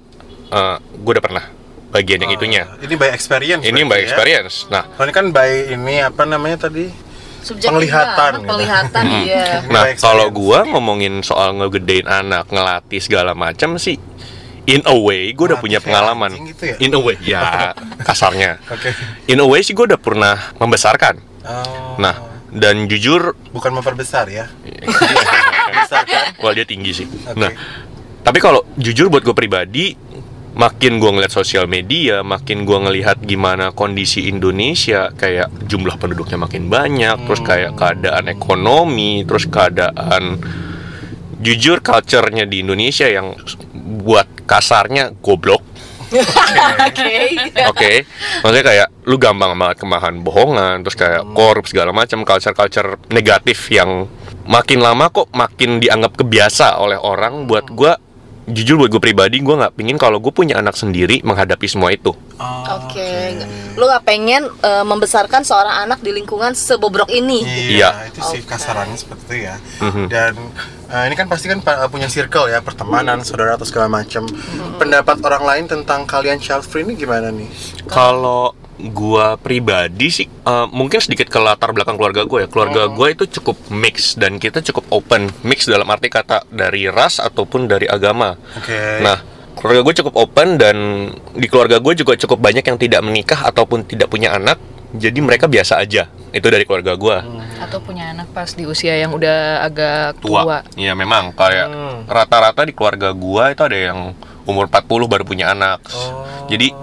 gue 1.04 1.12
udah 1.12 1.26
pernah 1.26 1.46
bagian 1.94 2.20
yang 2.20 2.34
itunya 2.34 2.64
Oh, 2.66 2.82
Ini 2.82 2.96
by 2.98 3.10
experience. 3.10 3.62
ini 3.62 3.86
by 3.86 3.96
ya? 3.96 4.04
experience 4.04 4.66
nah 4.68 4.84
Oh, 4.98 5.06
ini 5.06 5.14
kan 5.14 5.30
by 5.30 5.50
ini 5.70 6.02
apa 6.02 6.26
namanya 6.26 6.66
tadi? 6.66 6.90
Subjektif 7.40 7.70
Penglihatan 7.70 8.32
gitu. 8.34 8.48
Penglihatan 8.48 9.04
iya. 9.22 9.46
Nah, 9.68 9.84
kalau 9.96 10.32
gua 10.32 10.64
ngomongin 10.64 11.20
soal 11.22 11.52
ngegedein 11.54 12.08
anak, 12.08 12.48
ngelatih 12.48 12.98
segala 12.98 13.36
macam 13.36 13.76
sih 13.76 14.00
in 14.64 14.80
a 14.82 14.96
way 14.96 15.36
gue 15.36 15.46
udah 15.46 15.60
punya 15.60 15.78
pengalaman. 15.78 16.32
gitu 16.48 16.72
ya? 16.72 16.76
In 16.80 16.96
a 16.96 17.02
way, 17.04 17.20
ya 17.20 17.76
kasarnya. 18.08 18.64
Oke. 18.66 18.96
In 19.28 19.38
a 19.38 19.46
way 19.46 19.60
sih 19.60 19.76
gue 19.76 19.84
udah 19.84 20.00
pernah 20.00 20.40
membesarkan. 20.56 21.20
Oh. 21.44 22.00
Nah, 22.00 22.16
dan 22.48 22.88
jujur, 22.88 23.36
bukan 23.52 23.76
memperbesar 23.76 24.32
ya. 24.32 24.48
Besar 25.76 26.08
kan? 26.08 26.32
wah 26.40 26.56
dia 26.56 26.64
tinggi 26.64 26.96
sih. 26.96 27.08
Oke. 27.28 27.36
Nah, 27.36 27.52
tapi 28.24 28.40
kalau 28.40 28.64
jujur 28.80 29.12
buat 29.12 29.20
gue 29.20 29.36
pribadi, 29.36 30.00
makin 30.54 31.02
gue 31.02 31.10
ngeliat 31.10 31.34
sosial 31.34 31.66
media, 31.66 32.22
makin 32.22 32.66
gue 32.66 32.78
ngelihat 32.78 33.26
gimana 33.26 33.74
kondisi 33.74 34.30
Indonesia, 34.30 35.10
kayak 35.14 35.50
jumlah 35.66 35.98
penduduknya 35.98 36.38
makin 36.38 36.70
banyak, 36.70 37.26
terus 37.26 37.42
kayak 37.42 37.74
keadaan 37.74 38.30
ekonomi, 38.30 39.26
terus 39.26 39.50
keadaan 39.50 40.38
jujur 41.44 41.82
culture-nya 41.82 42.46
di 42.46 42.62
Indonesia 42.62 43.10
yang 43.10 43.34
buat 44.06 44.46
kasarnya 44.46 45.18
goblok. 45.20 45.66
Oke. 46.14 47.14
Oke, 47.74 47.92
maksudnya 48.46 48.66
kayak 48.66 48.88
lu 49.10 49.18
gampang 49.18 49.58
banget 49.58 49.82
kemahan 49.82 50.22
bohongan, 50.22 50.86
terus 50.86 50.94
kayak 50.94 51.26
korup 51.34 51.66
segala 51.66 51.90
macam 51.90 52.22
culture-culture 52.22 53.02
negatif 53.10 53.58
yang 53.74 54.06
makin 54.46 54.86
lama 54.86 55.10
kok 55.10 55.34
makin 55.34 55.82
dianggap 55.82 56.14
kebiasa 56.14 56.78
oleh 56.78 57.02
orang. 57.02 57.50
Buat 57.50 57.74
gua 57.74 57.98
jujur 58.46 58.76
buat 58.76 58.90
gue 58.90 59.00
pribadi 59.00 59.40
gue 59.40 59.56
nggak 59.56 59.74
pingin 59.74 59.96
kalau 59.96 60.20
gue 60.20 60.30
punya 60.30 60.58
anak 60.58 60.74
sendiri 60.74 61.24
menghadapi 61.24 61.64
semua 61.64 61.90
itu. 61.90 62.12
Oh, 62.36 62.64
Oke. 62.76 63.40
Lu 63.74 63.86
gak 63.86 64.04
pengen 64.04 64.46
eh, 64.60 64.84
membesarkan 64.84 65.42
seorang 65.42 65.82
anak 65.82 66.00
di 66.00 66.12
lingkungan 66.12 66.52
sebobrok 66.52 67.08
ini? 67.08 67.40
Iya, 67.40 67.72
Iya. 67.72 67.90
itu 68.10 68.20
sih 68.22 68.42
Oke. 68.42 68.52
kasarannya 68.52 68.94
seperti 68.94 69.24
itu 69.24 69.36
ya. 69.46 69.56
Mhm. 69.80 70.06
Dan 70.08 70.34
eh, 70.90 71.04
ini 71.08 71.16
kan 71.16 71.26
pasti 71.26 71.48
kan 71.48 71.64
pa- 71.64 71.88
punya 71.88 72.06
circle 72.06 72.48
ya, 72.48 72.60
pertemanan, 72.60 73.22
saudara 73.22 73.56
atau 73.56 73.64
segala 73.64 73.88
macam. 73.88 74.26
Mm-hmm. 74.26 74.78
Pendapat 74.78 75.18
orang 75.22 75.44
lain 75.44 75.66
tentang 75.66 76.04
kalian 76.04 76.38
child 76.38 76.62
free 76.62 76.84
ini 76.84 76.94
gimana 76.94 77.30
nih? 77.30 77.48
Kalau 77.88 78.52
gua 78.76 79.36
pribadi 79.36 80.10
sih 80.10 80.26
eh, 80.26 80.66
mungkin 80.70 80.98
sedikit 80.98 81.28
ke 81.28 81.38
latar 81.38 81.72
belakang 81.72 81.96
keluarga 81.96 82.24
gue 82.24 82.40
ya. 82.44 82.48
Keluarga 82.48 82.88
gue 82.88 83.08
itu 83.12 83.26
cukup 83.40 83.58
mix 83.70 84.16
dan 84.16 84.38
kita 84.38 84.60
cukup 84.62 84.86
open. 84.92 85.30
Mix 85.42 85.66
dalam 85.66 85.86
arti 85.88 86.08
kata 86.08 86.46
dari 86.48 86.88
ras 86.88 87.18
ataupun 87.18 87.66
dari 87.66 87.86
agama. 87.86 88.34
Oke. 88.58 88.76
Nah, 89.00 89.22
keluarga 89.54 89.82
gue 89.82 89.94
cukup 90.02 90.14
open 90.18 90.58
dan 90.58 90.76
di 91.34 91.46
keluarga 91.46 91.78
gue 91.78 91.94
juga 91.94 92.14
cukup 92.16 92.40
banyak 92.40 92.64
yang 92.64 92.78
tidak 92.78 93.02
menikah 93.02 93.46
ataupun 93.46 93.86
tidak 93.86 94.10
punya 94.10 94.34
anak. 94.34 94.58
Jadi 94.94 95.20
mereka 95.20 95.46
biasa 95.46 95.78
aja. 95.78 96.06
Itu 96.30 96.50
dari 96.50 96.66
keluarga 96.66 96.94
gue. 96.94 97.18
atau 97.64 97.80
punya 97.80 98.12
anak 98.12 98.28
pas 98.30 98.52
di 98.52 98.68
usia 98.68 98.92
yang 98.94 99.16
udah 99.16 99.64
agak 99.64 100.20
tua, 100.20 100.42
Tua. 100.44 100.58
Iya 100.76 100.92
memang 100.94 101.32
kayak 101.32 101.68
Hmm. 101.72 102.00
rata-rata 102.06 102.68
di 102.68 102.76
keluarga 102.76 103.10
gue 103.10 103.44
itu 103.50 103.62
ada 103.64 103.78
yang 103.80 104.00
umur 104.44 104.68
40 104.68 105.08
baru 105.08 105.24
punya 105.24 105.56
anak. 105.56 105.80
Oh. 105.90 106.28
Jadi 106.46 106.76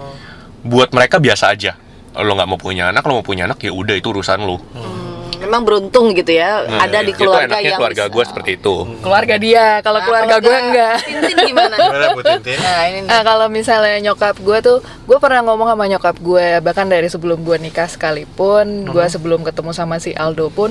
buat 0.61 0.93
mereka 0.93 1.17
biasa 1.17 1.51
aja. 1.51 1.77
Lo 2.11 2.35
nggak 2.35 2.49
mau 2.49 2.59
punya 2.59 2.91
anak, 2.91 3.03
lo 3.07 3.19
mau 3.19 3.25
punya 3.25 3.47
anak 3.47 3.63
ya 3.63 3.71
udah 3.71 3.95
itu 3.95 4.11
urusan 4.11 4.43
lo. 4.43 4.59
Hmm, 4.75 5.01
memang 5.41 5.65
beruntung 5.65 6.13
gitu 6.13 6.37
ya 6.37 6.63
Nah, 6.69 6.85
ada 6.85 7.01
di 7.01 7.11
keluarga 7.17 7.57
yang 7.57 7.81
keluarga 7.81 8.05
gue 8.07 8.23
seperti 8.23 8.61
itu 8.61 8.75
keluarga 9.01 9.35
dia 9.41 9.81
kalau 9.81 9.97
Nah, 9.97 10.05
keluarga 10.05 10.35
gue 10.37 10.57
enggak 10.69 10.97
Tintin 11.01 11.37
gimana 11.49 11.75
Gimana 11.81 12.05
Bu 12.13 12.21
Tintin? 12.21 12.57
nah 12.61 12.81
ini. 12.85 12.99
Nah 13.09 13.21
kalau 13.25 13.47
misalnya 13.49 13.97
nyokap 14.05 14.37
gue 14.37 14.57
tuh, 14.61 14.77
gue 14.83 15.17
pernah 15.17 15.41
ngomong 15.49 15.67
sama 15.73 15.85
nyokap 15.89 16.15
gue 16.21 16.47
bahkan 16.61 16.85
dari 16.85 17.09
sebelum 17.09 17.41
gue 17.41 17.57
nikah 17.57 17.89
sekalipun, 17.89 18.85
gue 18.85 19.05
sebelum 19.09 19.41
ketemu 19.41 19.71
sama 19.73 19.97
si 19.97 20.13
Aldo 20.13 20.53
pun, 20.53 20.69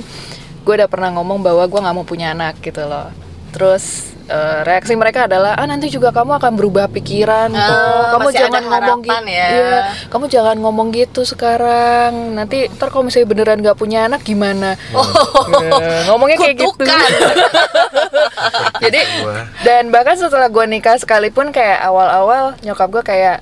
gue 0.62 0.74
udah 0.78 0.86
pernah 0.86 1.10
ngomong 1.18 1.42
bahwa 1.42 1.66
gue 1.66 1.80
nggak 1.82 1.96
mau 1.96 2.06
punya 2.06 2.30
anak 2.30 2.62
gitu 2.62 2.86
loh. 2.86 3.10
Terus 3.50 4.14
eh, 4.30 4.60
reaksi 4.62 4.94
mereka 4.94 5.26
adalah 5.26 5.58
ah 5.58 5.66
nanti 5.66 5.90
juga 5.90 6.14
kamu 6.14 6.38
akan 6.38 6.52
berubah 6.54 6.86
pikiran 6.86 7.50
kok, 7.50 7.58
Ah, 7.60 8.14
kamu 8.14 8.28
masih 8.30 8.38
ada 8.38 8.46
jangan 8.46 8.62
ngomong 8.70 8.98
gitu, 9.02 9.26
ya. 9.26 9.46
Iya, 9.50 9.78
kamu 10.06 10.24
jangan 10.30 10.56
ngomong 10.62 10.88
gitu 10.94 11.20
sekarang. 11.26 12.12
Nanti 12.38 12.70
ntar 12.70 12.88
kalau 12.88 13.04
misalnya 13.04 13.28
beneran 13.28 13.58
nggak 13.58 13.74
punya 13.74 14.06
anak 14.06 14.22
gimana? 14.22 14.78
Eh, 14.78 16.00
ngomongnya 16.06 16.38
kayak 16.38 16.56
gitu. 16.62 16.84
Jadi 18.84 19.00
dan 19.62 19.92
bahkan 19.92 20.16
setelah 20.16 20.48
gue 20.48 20.64
nikah 20.64 20.96
sekalipun 20.96 21.52
kayak 21.52 21.82
awal-awal 21.84 22.56
nyokap 22.62 22.88
gue 22.88 23.02
kayak 23.04 23.36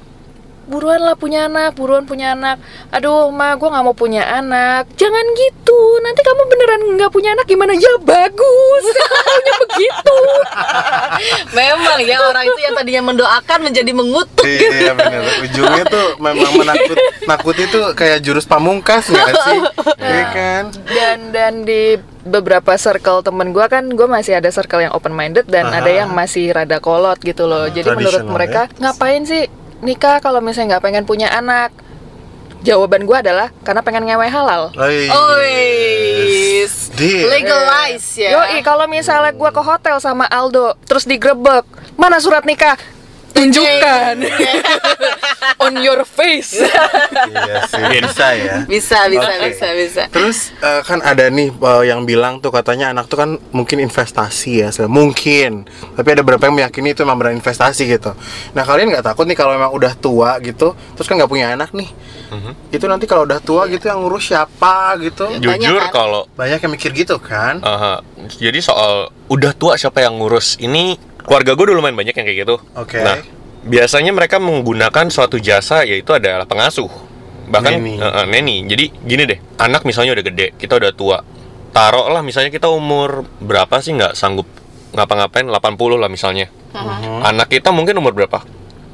buruan 0.69 1.01
lah 1.01 1.17
punya 1.17 1.49
anak, 1.49 1.75
buruan 1.75 2.05
punya 2.05 2.37
anak. 2.37 2.61
Aduh, 2.93 3.33
ma, 3.33 3.57
gue 3.57 3.69
nggak 3.69 3.85
mau 3.85 3.97
punya 3.97 4.23
anak. 4.29 4.93
Jangan 4.95 5.25
gitu. 5.35 5.81
Nanti 6.05 6.21
kamu 6.21 6.43
beneran 6.47 6.81
nggak 7.01 7.11
punya 7.11 7.33
anak 7.35 7.49
gimana? 7.49 7.73
Ya 7.73 7.97
bagus. 8.05 8.85
Maunya 9.29 9.55
begitu. 9.65 10.19
memang 11.59 11.99
ya 12.05 12.19
orang 12.23 12.45
itu 12.47 12.61
yang 12.61 12.75
tadinya 12.77 13.03
mendoakan 13.11 13.59
menjadi 13.65 13.93
mengutuk 13.97 14.47
gitu 14.47 14.69
Iya 14.71 14.93
benar. 14.95 15.23
Ujungnya 15.43 15.85
tuh 15.89 16.07
memang 16.21 16.53
menakut 16.61 16.97
nakut 17.25 17.57
itu 17.59 17.79
kayak 17.97 18.21
jurus 18.23 18.45
pamungkas 18.45 19.09
nggak 19.09 19.35
sih? 19.49 19.61
Iya 19.99 20.25
kan? 20.33 20.63
Dan 20.89 21.19
dan 21.35 21.53
di 21.69 21.99
beberapa 22.25 22.77
circle 22.77 23.25
temen 23.25 23.51
gue 23.57 23.67
kan 23.67 23.89
gue 23.89 24.09
masih 24.09 24.37
ada 24.39 24.53
circle 24.53 24.85
yang 24.85 24.93
open 24.93 25.17
minded 25.17 25.49
dan 25.49 25.69
Aha. 25.69 25.81
ada 25.83 25.91
yang 25.91 26.11
masih 26.13 26.53
rada 26.53 26.79
kolot 26.79 27.19
gitu 27.21 27.49
loh. 27.49 27.67
Jadi 27.69 27.89
menurut 27.93 28.25
Tradisional, 28.25 28.37
mereka 28.37 28.63
ngapain 28.79 29.23
sih 29.25 29.49
nikah 29.85 30.19
kalau 30.19 30.43
misalnya 30.43 30.77
nggak 30.77 30.85
pengen 30.85 31.05
punya 31.07 31.31
anak? 31.31 31.71
Jawaban 32.59 33.07
gue 33.07 33.15
adalah 33.15 33.55
karena 33.63 33.87
pengen 33.87 34.11
ngewe 34.11 34.27
halal. 34.27 34.75
Ois 34.75 36.75
legalize 36.99 38.19
ya 38.19 38.35
Yoi, 38.35 38.59
kalau 38.67 38.91
misalnya 38.91 39.31
gua 39.31 39.55
ke 39.55 39.63
hotel 39.63 40.03
sama 40.03 40.27
Aldo, 40.27 40.75
terus 40.83 41.07
digrebek, 41.07 41.63
mana 41.95 42.19
surat 42.19 42.43
nikah? 42.43 42.75
Tunjukkan 43.39 44.15
on 45.65 45.75
your 45.79 46.03
face. 46.03 46.59
Iya 46.59 47.71
sih 47.71 47.83
bisa 48.03 48.27
ya. 48.35 48.57
bisa 48.67 48.99
bisa 49.07 49.31
Oke. 49.31 49.47
bisa 49.55 49.67
bisa 49.75 50.03
Terus 50.11 50.51
eh, 50.59 50.83
kan 50.83 50.99
ada 51.07 51.31
nih 51.31 51.55
eh, 51.55 51.83
yang 51.87 52.03
bilang 52.03 52.43
tuh 52.43 52.51
katanya 52.51 52.91
anak 52.91 53.07
tuh 53.07 53.19
kan 53.23 53.31
mungkin 53.55 53.79
investasi 53.79 54.67
ya, 54.67 54.69
mungkin. 54.91 55.71
Tapi 55.95 56.09
ada 56.19 56.23
beberapa 56.27 56.51
yang 56.51 56.59
meyakini 56.59 56.99
itu 56.99 57.07
memang 57.07 57.31
investasi 57.31 57.87
gitu. 57.87 58.11
Nah 58.59 58.63
kalian 58.67 58.91
nggak 58.91 59.07
takut 59.07 59.25
nih 59.31 59.39
kalau 59.39 59.55
memang 59.55 59.71
udah 59.71 59.95
tua 59.95 60.43
gitu, 60.43 60.75
terus 60.99 61.07
kan 61.07 61.15
nggak 61.15 61.31
punya 61.31 61.55
anak 61.55 61.71
nih, 61.71 61.91
itu 62.75 62.85
nanti 62.91 63.07
kalau 63.07 63.23
udah 63.23 63.39
tua 63.39 63.71
gitu 63.71 63.87
yang 63.87 64.03
ngurus 64.03 64.35
siapa 64.35 64.99
gitu? 64.99 65.31
Banyak 65.39 65.71
jujur 65.71 65.83
kan? 65.89 65.93
kalau 65.95 66.23
Banyak 66.35 66.59
yang 66.59 66.73
mikir 66.75 66.91
gitu 66.95 67.17
kan? 67.23 67.63
Aha. 67.63 68.03
Jadi 68.39 68.59
soal 68.61 69.15
udah 69.31 69.53
tua 69.55 69.79
siapa 69.79 70.03
yang 70.03 70.19
ngurus 70.19 70.59
ini 70.59 70.99
keluarga 71.29 71.53
gue 71.53 71.65
dulu 71.67 71.79
lumayan 71.79 71.95
banyak 71.95 72.17
yang 72.17 72.27
kayak 72.27 72.39
gitu. 72.43 72.57
Oke. 72.75 72.99
Nah 72.99 73.21
biasanya 73.61 74.11
mereka 74.11 74.41
menggunakan 74.41 75.07
suatu 75.09 75.37
jasa 75.37 75.85
yaitu 75.85 76.11
adalah 76.11 76.49
pengasuh 76.49 76.89
bahkan 77.49 77.77
Neni. 77.77 77.97
eh, 77.97 78.05
eh, 78.05 78.27
neni. 78.27 78.57
Jadi 78.65 78.85
gini 78.99 79.23
deh 79.25 79.39
anak 79.57 79.85
misalnya 79.85 80.17
udah 80.17 80.25
gede 80.25 80.47
kita 80.57 80.75
udah 80.75 80.93
tua 80.93 81.19
taruh 81.69 82.09
lah 82.09 82.21
misalnya 82.21 82.49
kita 82.49 82.67
umur 82.67 83.29
berapa 83.39 83.79
sih 83.79 83.93
nggak 83.93 84.13
sanggup 84.13 84.49
ngapa-ngapain 84.89 85.45
80 85.45 85.55
lah 85.97 86.09
misalnya 86.09 86.49
anak 87.23 87.49
kita 87.49 87.69
mungkin 87.71 87.97
umur 87.97 88.13
berapa 88.13 88.41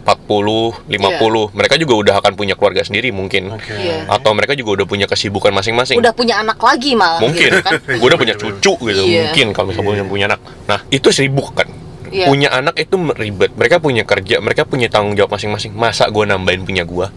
40, 0.04 0.84
50, 0.84 1.56
mereka 1.56 1.80
juga 1.80 1.94
udah 1.96 2.14
akan 2.20 2.36
punya 2.36 2.52
keluarga 2.52 2.84
sendiri 2.84 3.08
mungkin. 3.08 3.56
Oke. 3.56 3.72
Iya. 3.72 4.04
Atau 4.04 4.36
mereka 4.36 4.52
juga 4.52 4.76
udah 4.76 4.86
punya 4.86 5.08
kesibukan 5.08 5.48
masing-masing 5.48 5.96
udah 5.96 6.12
punya 6.12 6.38
anak 6.38 6.60
lagi 6.60 6.92
malah 6.92 7.24
mungkin 7.24 7.48
gitu 7.48 7.64
kan 7.64 7.80
gue 7.80 8.04
udah 8.04 8.20
punya 8.20 8.36
cucu 8.36 8.72
gitu 8.76 9.02
Iya. 9.02 9.32
mungkin 9.32 9.46
kalau 9.50 9.72
misalnya 9.72 9.88
punya 9.88 10.04
punya 10.04 10.24
anak 10.28 10.40
nah 10.68 10.78
itu 10.92 11.08
sibuk 11.08 11.56
kan 11.56 11.64
Iya. 12.12 12.26
punya 12.28 12.48
anak 12.52 12.76
itu 12.78 12.94
ribet. 13.16 13.52
Mereka 13.56 13.80
punya 13.80 14.04
kerja 14.04 14.40
mereka 14.44 14.68
punya 14.68 14.88
tanggung 14.92 15.16
jawab 15.16 15.34
masing-masing. 15.34 15.72
Masa 15.72 16.08
gue 16.12 16.24
nambahin 16.24 16.64
punya 16.64 16.84
gue 16.84 17.08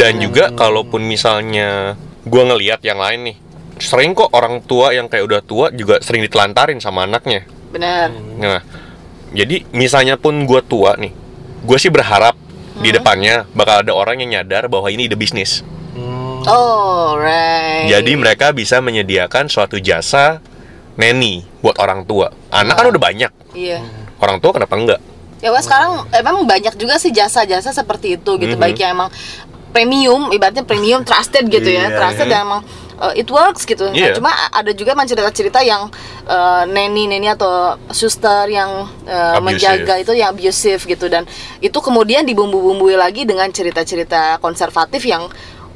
dan 0.00 0.16
juga 0.24 0.48
kalaupun 0.56 1.04
misalnya 1.04 2.00
gue 2.24 2.42
ngelihat 2.42 2.80
yang 2.80 2.96
lain 2.96 3.32
nih 3.32 3.36
sering 3.76 4.16
kok 4.16 4.32
orang 4.32 4.64
tua 4.64 4.96
yang 4.96 5.04
kayak 5.04 5.28
udah 5.28 5.40
tua 5.44 5.68
juga 5.68 6.00
sering 6.00 6.24
ditelantarin 6.24 6.80
sama 6.80 7.04
anaknya. 7.04 7.44
Benar. 7.68 8.08
Nah 8.40 8.60
jadi 9.36 9.68
misalnya 9.76 10.16
pun 10.16 10.48
gue 10.48 10.60
tua 10.64 10.96
nih 10.96 11.12
gue 11.60 11.76
sih 11.76 11.92
berharap 11.92 12.32
di 12.80 12.88
depannya 12.88 13.44
bakal 13.52 13.84
ada 13.84 13.92
orang 13.92 14.24
yang 14.24 14.40
nyadar 14.40 14.72
bahwa 14.72 14.88
ini 14.88 15.12
ide 15.12 15.16
bisnis. 15.16 15.60
Oh 16.48 17.18
right. 17.20 17.90
Jadi 17.90 18.16
mereka 18.16 18.56
bisa 18.56 18.80
menyediakan 18.80 19.52
suatu 19.52 19.76
jasa 19.76 20.40
neni 20.96 21.44
buat 21.60 21.76
orang 21.76 22.08
tua. 22.08 22.32
Anak 22.48 22.80
kan 22.80 22.86
udah 22.88 23.02
banyak. 23.02 23.32
iya 23.52 23.80
Orang 24.16 24.40
tua 24.40 24.52
kenapa 24.56 24.74
enggak? 24.76 25.00
ya 25.36 25.52
wah 25.52 25.60
sekarang 25.60 26.08
emang 26.16 26.48
banyak 26.48 26.80
juga 26.80 26.96
sih 26.96 27.12
jasa-jasa 27.12 27.68
seperti 27.68 28.16
itu 28.16 28.30
gitu 28.40 28.56
Mhm. 28.56 28.62
baik 28.62 28.76
yang 28.80 28.96
emang 28.96 29.12
premium 29.68 30.32
ibaratnya 30.32 30.64
premium 30.64 31.04
trusted 31.04 31.44
gitu 31.52 31.68
ya 31.68 31.92
Iya, 31.92 31.96
trusted 32.00 32.26
iya. 32.26 32.32
dan 32.32 32.48
emang 32.48 32.60
uh, 32.96 33.12
it 33.12 33.28
works 33.28 33.68
gitu 33.68 33.84
Nah, 33.92 33.92
Iya. 33.92 34.16
cuma 34.16 34.32
ada 34.32 34.72
juga 34.72 34.96
cerita-cerita 34.96 35.60
yang 35.60 35.92
uh, 36.24 36.64
neni 36.64 37.04
neni 37.04 37.28
atau 37.28 37.76
suster 37.92 38.48
yang 38.48 38.88
uh, 39.04 39.36
Abusive. 39.36 39.44
menjaga 39.44 39.94
itu 40.00 40.12
yang 40.16 40.32
abusive 40.32 40.80
gitu 40.88 41.06
dan 41.12 41.28
itu 41.60 41.78
kemudian 41.84 42.24
dibumbu-bumbui 42.24 42.96
lagi 42.96 43.28
dengan 43.28 43.52
cerita-cerita 43.52 44.40
konservatif 44.40 45.04
yang 45.04 45.28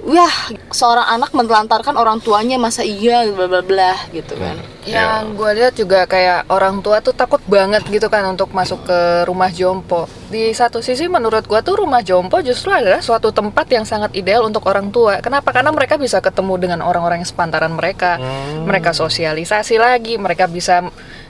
wah 0.04 0.35
seorang 0.73 1.07
anak 1.12 1.30
menelantarkan 1.37 1.95
orang 1.97 2.19
tuanya 2.25 2.57
masa 2.57 2.85
iya 2.85 3.25
bla 3.30 3.47
bla 3.47 3.62
bla 3.62 3.95
gitu 4.12 4.37
kan 4.37 4.57
Ya. 4.88 5.21
Yang 5.21 5.37
gue 5.37 5.50
lihat 5.61 5.75
juga 5.76 6.00
kayak 6.09 6.49
orang 6.49 6.80
tua 6.80 7.04
tuh 7.04 7.12
takut 7.12 7.40
banget 7.45 7.85
gitu 7.85 8.09
kan 8.09 8.25
untuk 8.33 8.49
masuk 8.57 8.88
ke 8.88 9.28
rumah 9.28 9.52
jompo. 9.52 10.09
Di 10.33 10.57
satu 10.57 10.80
sisi 10.80 11.04
menurut 11.04 11.45
gue 11.45 11.61
tuh 11.61 11.85
rumah 11.85 12.00
jompo 12.00 12.40
justru 12.40 12.73
adalah 12.73 13.04
suatu 13.04 13.28
tempat 13.28 13.69
yang 13.69 13.85
sangat 13.85 14.16
ideal 14.16 14.40
untuk 14.49 14.64
orang 14.64 14.88
tua. 14.88 15.21
Kenapa? 15.21 15.52
Karena 15.52 15.69
mereka 15.69 16.00
bisa 16.00 16.25
ketemu 16.25 16.57
dengan 16.57 16.80
orang-orang 16.80 17.21
yang 17.21 17.28
sepantaran 17.28 17.76
mereka. 17.76 18.16
Mereka 18.64 18.97
sosialisasi 18.97 19.76
lagi, 19.76 20.16
mereka 20.16 20.49
bisa 20.49 20.80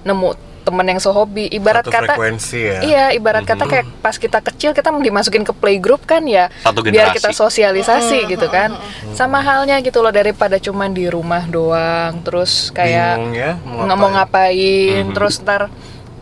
nemu 0.07 0.50
temen 0.61 0.87
yang 0.87 0.99
sehobi. 0.99 1.49
Ibarat 1.49 1.85
Satu 1.85 1.95
kata 1.95 2.12
frekuensi 2.14 2.61
ya. 2.61 2.79
Iya, 2.81 3.05
ibarat 3.12 3.43
kata 3.43 3.64
kayak 3.64 3.87
pas 3.99 4.14
kita 4.14 4.38
kecil 4.40 4.71
kita 4.71 4.93
dimasukin 4.93 5.43
ke 5.43 5.50
playgroup 5.50 6.05
kan 6.05 6.23
ya, 6.25 6.49
Satu 6.61 6.81
biar 6.83 7.11
kita 7.11 7.33
sosialisasi 7.33 8.29
gitu 8.29 8.47
kan. 8.47 8.76
Sama 9.12 9.40
halnya 9.40 9.81
gitu 9.81 10.00
loh 10.00 10.11
daripada 10.11 10.57
cuman 10.57 10.90
di 10.90 11.07
rumah 11.07 11.45
doang, 11.45 12.21
terus 12.21 12.69
kayak 12.71 13.17
Bingung 13.17 13.35
ya, 13.35 13.50
mau 13.61 13.85
nggak 13.85 13.99
mau 13.99 14.11
ngapain. 14.12 15.02
ngapain, 15.02 15.05
terus 15.12 15.35
ntar 15.40 15.62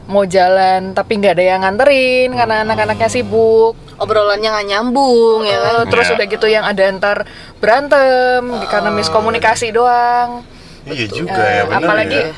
mau 0.09 0.25
jalan 0.25 0.97
tapi 0.97 1.21
nggak 1.21 1.37
ada 1.37 1.45
yang 1.45 1.61
nganterin 1.61 2.33
karena 2.33 2.65
anak-anaknya 2.65 3.13
sibuk. 3.13 3.77
obrolannya 3.99 4.47
nggak 4.47 4.69
nyambung 4.71 5.43
ya 5.43 5.59
kan 5.59 5.75
Eh, 5.75 5.87
terus 5.91 6.07
Iya. 6.07 6.15
udah 6.15 6.27
gitu 6.31 6.47
yang 6.47 6.63
ada 6.63 6.83
ntar 6.95 7.27
berantem 7.59 8.41
karena 8.67 8.89
miskomunikasi 8.89 9.69
doang. 9.69 10.47
Iya 10.87 11.07
juga 11.07 11.37
Eh, 11.37 11.53
ya 11.53 11.63
benar 11.67 11.79
apalagi 11.83 12.21
ya. 12.25 12.33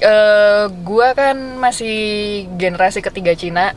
Eh, 0.00 0.64
gua 0.82 1.12
kan 1.12 1.36
masih 1.56 1.96
generasi 2.56 3.00
ketiga 3.00 3.32
Cina. 3.32 3.72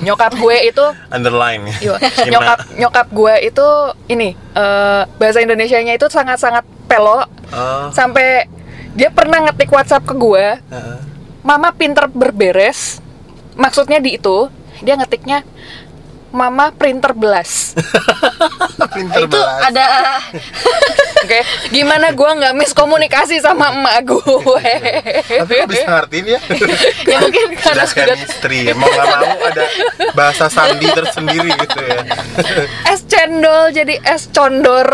Nyokap 0.00 0.40
gue 0.40 0.56
itu 0.64 0.80
Underline 1.14 1.68
Yo, 1.84 1.92
Cina. 2.16 2.32
nyokap 2.32 2.58
nyokap 2.74 3.06
gue 3.12 3.34
itu 3.44 3.66
ini 4.08 4.32
eh, 4.32 5.02
bahasa 5.20 5.44
Indonesianya 5.44 5.92
itu 5.92 6.08
sangat-sangat 6.08 6.64
pelo 6.86 7.28
Oh, 7.46 7.94
sampai 7.94 8.50
dia 8.96 9.06
pernah 9.06 9.38
ngetik 9.38 9.70
WhatsApp 9.70 10.02
ke 10.02 10.18
gue, 10.18 10.58
heeh. 10.58 10.98
"Mama 11.46 11.70
pinter 11.70 12.10
berberes." 12.10 12.98
Maksudnya 13.54 14.02
di 14.02 14.18
itu 14.18 14.50
dia 14.82 14.98
ngetiknya 14.98 15.46
Mama 16.34 16.74
printer 16.74 17.14
belas. 17.14 17.72
Pinter 18.94 19.24
itu 19.24 19.36
banget. 19.36 19.62
ada 19.72 19.84
Oke, 21.26 21.40
gimana 21.74 22.14
gue 22.14 22.30
nggak 22.38 22.54
miskomunikasi 22.54 23.42
sama 23.42 23.74
emak 23.74 24.06
gue? 24.06 24.72
Tapi 25.42 25.52
kok 25.64 25.68
bisa 25.68 25.88
ngertiin 25.90 26.24
ya? 26.28 26.40
ya 27.10 27.16
mungkin 27.18 27.48
karena 27.58 27.84
Sudah 27.88 28.06
chemistry 28.14 28.58
ya. 28.70 28.72
Mau 28.78 28.86
nggak 28.86 29.06
mau 29.10 29.34
ada 29.42 29.64
bahasa 30.14 30.46
sandi 30.46 30.86
tersendiri 30.86 31.50
gitu 31.50 31.80
ya. 31.82 31.98
es 32.94 33.00
cendol 33.10 33.74
jadi 33.74 33.94
es 34.06 34.30
condor. 34.30 34.86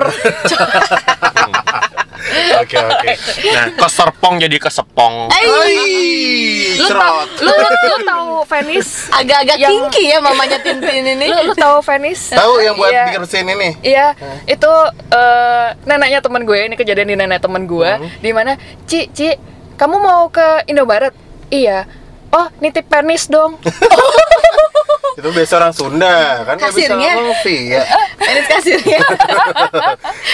Oke 2.59 2.77
oke. 2.77 3.11
Nah, 3.49 3.67
Keserpong 3.77 4.35
jadi 4.39 4.57
kesepong. 4.57 5.29
Eh, 5.29 5.45
Oi, 5.45 5.75
Lu 6.75 6.87
tau, 6.89 7.23
cerot. 7.23 7.29
lu, 7.41 7.53
lu, 7.53 7.69
lu 7.69 7.97
tahu 8.03 8.31
Venice? 8.45 9.07
agak-agak 9.09 9.57
Yang- 9.57 9.73
kinky 9.89 10.05
ya 10.09 10.19
mamanya 10.19 10.59
Tintin 10.59 11.05
ini. 11.07 11.27
Lu, 11.27 11.37
lu 11.45 11.55
tahu 11.55 11.79
Venice? 11.81 12.33
Tahu 12.33 12.53
yang 12.59 12.75
buat 12.75 12.91
Iya. 12.91 13.05
bikin 13.07 13.21
mesin 13.21 13.47
ini? 13.47 13.71
Iya, 13.81 14.07
itu 14.45 14.73
eh, 15.09 15.67
neneknya 15.85 16.21
teman 16.21 16.43
gue. 16.43 16.59
Ini 16.65 16.75
kejadian 16.75 17.07
di 17.07 17.17
nenek 17.17 17.39
teman 17.39 17.65
gue. 17.65 17.91
Di 18.19 18.31
mana, 18.31 18.57
Ci, 18.85 19.07
Ci, 19.09 19.35
kamu 19.75 19.97
mau 19.97 20.27
ke 20.29 20.67
Indomaret? 20.67 21.15
Iya. 21.49 21.87
Oh, 22.29 22.49
nitip 22.59 22.87
penis 22.87 23.27
dong. 23.27 23.61
Itu 25.13 25.29
biasa 25.29 25.61
orang 25.61 25.75
Sunda 25.77 26.41
kan 26.43 26.57
nggak 26.57 26.73
bisa 26.73 26.89
Kasirnya. 26.89 27.13
ngomong 27.15 27.37
via. 27.45 27.83
Penis 28.17 28.47
kasirnya. 28.49 29.01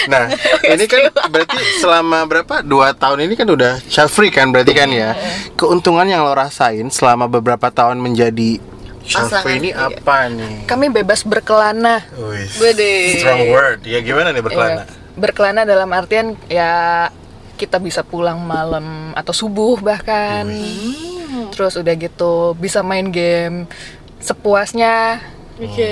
Nah, 0.07 0.31
ini 0.73 0.85
kan 0.87 1.11
berarti 1.27 1.59
selama 1.81 2.23
berapa? 2.29 2.61
Dua 2.63 2.95
tahun 2.95 3.27
ini 3.27 3.33
kan 3.35 3.49
udah 3.49 3.83
child 3.89 4.11
free 4.13 4.31
kan 4.31 4.53
berarti 4.53 4.71
kan 4.71 4.87
ya. 4.93 5.17
Keuntungan 5.59 6.07
yang 6.07 6.23
lo 6.23 6.31
rasain 6.31 6.87
selama 6.87 7.27
beberapa 7.27 7.67
tahun 7.73 7.99
menjadi 7.99 8.61
child 9.03 9.31
free 9.41 9.57
ini 9.59 9.69
iya. 9.73 9.89
apa 9.89 10.29
nih? 10.29 10.69
Kami 10.69 10.85
bebas 10.93 11.25
berkelana. 11.25 12.05
Wih, 12.15 12.47
strong 13.17 13.49
word. 13.49 13.83
Ya 13.83 13.99
gimana 13.99 14.31
nih 14.31 14.43
berkelana? 14.45 14.85
Iya. 14.85 15.17
Berkelana 15.19 15.61
dalam 15.67 15.89
artian 15.91 16.37
ya 16.47 16.71
kita 17.59 17.75
bisa 17.81 18.05
pulang 18.07 18.39
malam 18.39 19.11
atau 19.17 19.33
subuh 19.35 19.81
bahkan. 19.81 20.47
Terus 21.51 21.75
udah 21.75 21.93
gitu 21.97 22.55
bisa 22.55 22.85
main 22.85 23.09
game 23.11 23.67
sepuasnya. 24.21 25.19
Oke. 25.59 25.91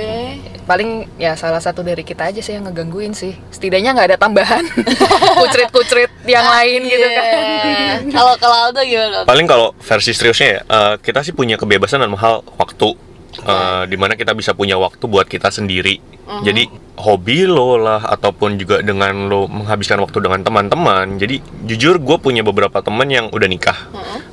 Paling 0.64 1.12
ya 1.20 1.36
salah 1.36 1.60
satu 1.60 1.84
dari 1.84 2.04
kita 2.04 2.32
aja 2.32 2.40
sih 2.40 2.56
yang 2.56 2.68
ngegangguin 2.68 3.12
sih. 3.12 3.36
Setidaknya 3.52 3.92
nggak 3.96 4.08
ada 4.16 4.18
tambahan 4.20 4.64
kucrit-kucrit 5.44 6.12
yang 6.24 6.48
lain 6.48 6.88
gitu 6.88 7.08
kan. 7.08 7.26
Iya. 7.28 7.94
Kalau 8.12 8.34
kalau 8.40 8.58
Aldo 8.68 8.82
gimana? 8.88 9.28
Paling 9.28 9.48
kalau 9.48 9.76
versi 9.80 10.12
seriusnya 10.16 10.48
ya, 10.48 10.62
eh, 10.64 10.94
kita 11.04 11.20
sih 11.24 11.36
punya 11.36 11.60
kebebasan 11.60 12.00
dalam 12.00 12.16
hal 12.16 12.44
waktu. 12.56 12.96
Eh, 13.38 13.84
di 13.92 14.00
mana 14.00 14.18
kita 14.18 14.34
bisa 14.34 14.58
punya 14.58 14.80
waktu 14.82 15.04
buat 15.06 15.30
kita 15.30 15.54
sendiri. 15.54 16.02
Jadi 16.44 16.68
hobi 17.00 17.48
lo 17.48 17.80
lah 17.80 18.04
ataupun 18.04 18.60
juga 18.60 18.84
dengan 18.84 19.32
lo 19.32 19.48
menghabiskan 19.48 20.02
waktu 20.04 20.20
dengan 20.20 20.44
teman-teman. 20.44 21.16
Jadi 21.22 21.40
jujur 21.64 22.02
gue 22.02 22.18
punya 22.20 22.44
beberapa 22.44 22.84
teman 22.84 23.08
yang 23.08 23.32
udah 23.32 23.48
nikah 23.48 23.78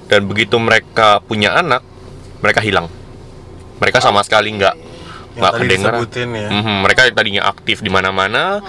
dan 0.08 0.26
begitu 0.26 0.58
mereka 0.58 1.20
punya 1.22 1.54
anak, 1.54 1.84
mereka 2.42 2.64
hilang. 2.64 2.90
Mereka 3.78 4.02
sama 4.02 4.24
sekali 4.26 4.56
nggak 4.56 4.93
nggak 5.34 5.52
tadi 5.52 5.62
kedengeran. 5.66 5.92
disebutin 5.98 6.28
ya. 6.34 6.48
Mhm, 6.50 6.74
mereka 6.86 7.00
yang 7.06 7.16
tadinya 7.16 7.42
aktif 7.50 7.76
di 7.82 7.90
mana-mana, 7.90 8.62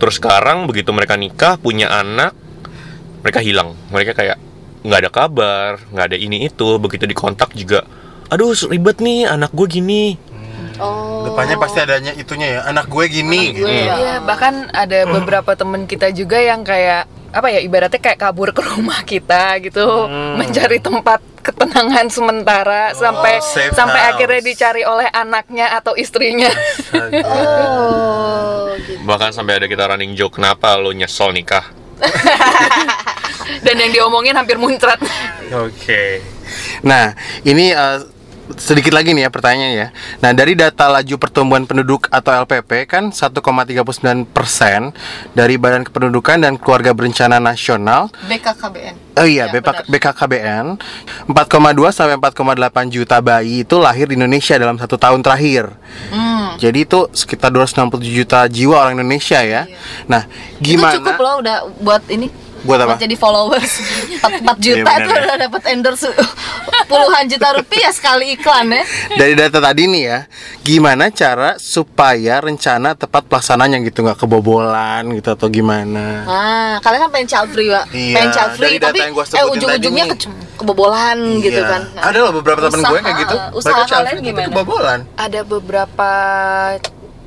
terus 0.00 0.16
sekarang 0.16 0.64
begitu 0.64 0.90
mereka 0.90 1.14
nikah 1.16 1.60
punya 1.60 1.92
anak, 1.92 2.32
mereka 3.20 3.40
hilang. 3.44 3.76
Mereka 3.92 4.16
kayak 4.16 4.36
nggak 4.82 4.98
ada 5.06 5.10
kabar, 5.12 5.70
nggak 5.92 6.06
ada 6.12 6.16
ini 6.18 6.48
itu. 6.48 6.68
Begitu 6.80 7.04
dikontak 7.04 7.52
juga, 7.52 7.84
aduh 8.32 8.56
ribet 8.72 8.98
nih 9.04 9.28
anak 9.28 9.52
gue 9.52 9.68
gini. 9.68 10.04
Oh. 10.80 11.28
Depannya 11.28 11.60
pasti 11.60 11.78
adanya 11.78 12.12
itunya 12.16 12.58
ya. 12.58 12.60
Anak 12.66 12.88
gue 12.88 13.04
gini. 13.06 13.52
Anak 13.52 13.60
gue 13.60 13.60
gitu. 13.60 13.68
ya. 13.68 13.94
Iya, 13.94 14.14
bahkan 14.24 14.66
ada 14.72 15.06
beberapa 15.06 15.52
temen 15.54 15.84
kita 15.86 16.10
juga 16.10 16.40
yang 16.40 16.64
kayak 16.66 17.06
apa 17.32 17.48
ya 17.48 17.60
ibaratnya 17.64 17.96
kayak 17.96 18.20
kabur 18.20 18.52
ke 18.52 18.60
rumah 18.60 19.00
kita 19.08 19.56
gitu, 19.64 20.06
mencari 20.36 20.78
tempat 20.78 21.20
ketenangan 21.42 22.06
sementara 22.06 22.94
sampai 22.94 23.42
safe 23.42 23.74
sampai 23.74 23.98
house. 23.98 24.10
akhirnya 24.14 24.42
dicari 24.46 24.82
oleh 24.86 25.08
anaknya 25.10 25.74
atau 25.74 25.96
istrinya. 25.98 26.52
Oh, 27.24 28.76
gitu. 28.78 29.02
Bahkan 29.02 29.34
sampai 29.34 29.58
ada 29.58 29.66
kita 29.66 29.88
running 29.90 30.14
joke, 30.14 30.38
kenapa 30.38 30.78
lo 30.78 30.94
nyesel 30.94 31.34
nikah? 31.34 31.66
Dan 33.66 33.74
yang 33.74 33.90
diomongin 33.90 34.38
hampir 34.38 34.60
muncrat. 34.60 35.02
Oke. 35.50 36.22
Nah, 36.86 37.14
ini 37.42 37.74
eh, 37.74 37.98
sedikit 38.58 38.92
lagi 38.92 39.14
nih 39.14 39.26
ya 39.26 39.30
pertanyaannya 39.30 39.70
ya. 39.78 39.88
Nah, 40.18 40.30
dari 40.34 40.58
data 40.58 40.90
laju 40.90 41.14
pertumbuhan 41.16 41.64
penduduk 41.64 42.10
atau 42.10 42.34
LPP 42.42 42.90
kan 42.90 43.14
1,39 43.14 44.26
persen 44.28 44.90
dari 45.32 45.54
Badan 45.56 45.86
Kependudukan 45.86 46.42
dan 46.42 46.58
Keluarga 46.58 46.90
Berencana 46.90 47.38
Nasional. 47.38 48.10
BKKBN. 48.26 48.94
Oh 49.18 49.28
iya, 49.28 49.46
Ya, 49.46 49.52
BK. 49.52 49.86
BKKBN 49.92 50.80
4,2 51.28 51.92
sampai 51.92 52.16
4,8 52.18 52.88
juta 52.88 53.20
bayi 53.20 53.62
itu 53.62 53.76
lahir 53.78 54.08
di 54.08 54.16
Indonesia 54.18 54.56
dalam 54.58 54.76
satu 54.80 54.96
tahun 54.98 55.20
terakhir. 55.22 55.70
Hmm. 56.10 56.56
Jadi 56.58 56.84
itu 56.84 57.08
sekitar 57.14 57.52
267 57.54 58.02
juta 58.10 58.44
jiwa 58.48 58.76
orang 58.82 58.98
Indonesia 58.98 59.40
ya. 59.44 59.68
Nah, 60.10 60.26
gimana? 60.58 60.98
Itu 60.98 61.04
cukup 61.04 61.18
loh 61.20 61.34
udah 61.44 61.56
buat 61.80 62.02
ini 62.10 62.28
Buat 62.62 62.78
apa? 62.80 62.94
jadi 62.96 63.14
followers 63.14 63.72
4, 64.22 64.46
4 64.46 64.54
juta 64.56 64.78
Iya, 64.78 64.84
benar 64.84 65.00
tuh 65.00 65.12
ya. 65.12 65.22
udah 65.24 65.38
dapat 65.40 65.62
endorse 65.68 66.08
puluhan 66.84 67.24
juta 67.26 67.48
rupiah 67.52 67.90
sekali 67.90 68.32
iklan 68.32 68.70
ya. 68.70 68.82
Dari 69.12 69.34
data 69.34 69.58
tadi 69.58 69.82
nih 69.84 70.02
ya, 70.04 70.18
gimana 70.60 71.10
cara 71.10 71.56
supaya 71.56 72.38
rencana 72.38 72.94
tepat 72.94 73.26
pelaksananya 73.26 73.82
gitu 73.82 74.02
nggak 74.02 74.14
kebobolan 74.16 75.10
gitu 75.10 75.28
atau 75.28 75.48
gimana? 75.48 76.22
Nah, 76.22 76.72
kalian 76.78 77.00
kan 77.00 77.10
pengen 77.10 77.28
child 77.28 77.48
free, 77.50 77.66
Pak. 77.66 77.84
Iya, 77.90 78.14
pengen 78.14 78.30
child 78.30 78.52
free 78.54 78.76
tapi 78.76 78.98
eh 79.10 79.44
ujung-ujungnya 79.48 80.04
ke 80.08 80.16
kebobolan 80.54 81.18
gitu 81.40 81.58
Iya. 81.58 81.66
kan. 81.68 81.82
Nah, 81.92 82.02
Ada 82.04 82.18
loh 82.20 82.32
beberapa 82.32 82.60
temen 82.62 82.78
gue 82.80 82.98
kayak 83.00 83.16
gitu. 83.18 83.36
Usaha 83.52 83.74
Mereka 83.74 83.86
child 83.86 84.06
kalian 84.06 84.22
gimana? 84.22 84.46
kebobolan. 84.48 84.98
Ada 85.16 85.40
beberapa 85.42 86.10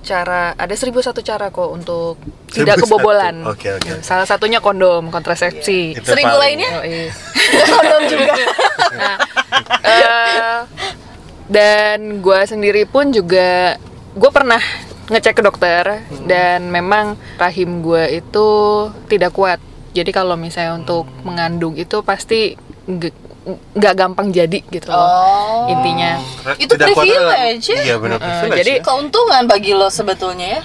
cara, 0.05 0.53
ada 0.53 0.75
seribu 0.77 1.01
satu 1.01 1.19
cara 1.19 1.49
kok 1.49 1.67
untuk 1.67 2.21
tidak 2.53 2.77
kebobolan. 2.79 3.41
Oke, 3.49 3.73
oke. 3.73 3.99
Salah 3.99 4.23
satunya 4.23 4.61
kondom, 4.61 5.09
kontrasepsi. 5.09 5.97
Itu 5.97 6.05
Seribu 6.05 6.37
paling- 6.37 6.61
lainnya? 6.61 6.69
Yoi. 6.85 7.09
Kondom 7.73 8.01
juga. 8.05 8.33
Nah, 8.93 9.17
eh, 9.89 10.57
dan 11.49 12.21
gue 12.21 12.39
sendiri 12.45 12.85
pun 12.85 13.09
juga 13.09 13.77
gue 14.13 14.31
pernah 14.31 14.61
ngecek 15.05 15.37
ke 15.37 15.43
dokter 15.45 15.83
dan 16.25 16.69
memang 16.69 17.13
rahim 17.37 17.81
gue 17.81 18.21
itu 18.21 18.47
tidak 19.05 19.33
kuat. 19.33 19.57
Jadi 19.93 20.09
kalau 20.09 20.33
misalnya 20.35 20.75
untuk 20.75 21.05
mengandung 21.21 21.73
itu 21.73 22.01
pasti 22.01 22.57
nggak 23.45 23.93
gampang 23.93 24.27
jadi 24.29 24.57
gitu 24.65 24.89
loh 24.89 24.97
Oh. 24.97 25.69
intinya. 25.69 26.17
Itu 26.57 26.73
Tidak 26.73 26.91
privilege, 26.91 27.65
ya? 27.67 27.81
Iya 27.83 27.95
benar 27.97 28.17
Eh, 28.17 28.25
privilege. 28.41 28.57
jadi- 28.59 28.75
ya. 28.75 28.83
Keuntungan 28.83 29.43
bagi 29.45 29.71
lo 29.71 29.87
sebetulnya 29.87 30.47
ya. 30.49 30.61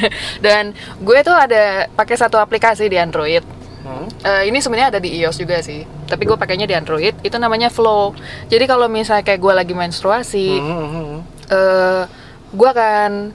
dan 0.44 0.74
gue 0.98 1.18
tuh 1.20 1.30
ada 1.30 1.86
pakai 1.88 2.16
satu 2.16 2.36
aplikasi 2.36 2.86
di 2.86 2.96
Android. 2.96 3.46
Hmm. 3.80 4.08
Eh, 4.20 4.48
ini 4.48 4.58
sebenarnya 4.58 4.88
ada 4.88 4.98
di 4.98 5.14
iOS 5.14 5.36
juga 5.36 5.60
sih, 5.60 5.84
tapi 6.04 6.24
gue 6.24 6.34
pakainya 6.34 6.64
di 6.64 6.72
Android. 6.72 7.14
Itu 7.20 7.36
namanya 7.36 7.68
Flow. 7.68 8.16
Jadi 8.46 8.64
kalau 8.64 8.88
misalnya 8.88 9.22
kayak 9.22 9.38
gue 9.38 9.54
lagi 9.54 9.72
menstruasi, 9.72 10.48
Hmm, 10.56 11.20
eh 11.46 12.02
gue 12.50 12.68
akan 12.68 13.30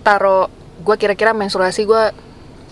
taruh 0.00 0.48
gue 0.80 0.96
kira-kira 0.96 1.30
menstruasi 1.30 1.84
gue 1.84 2.02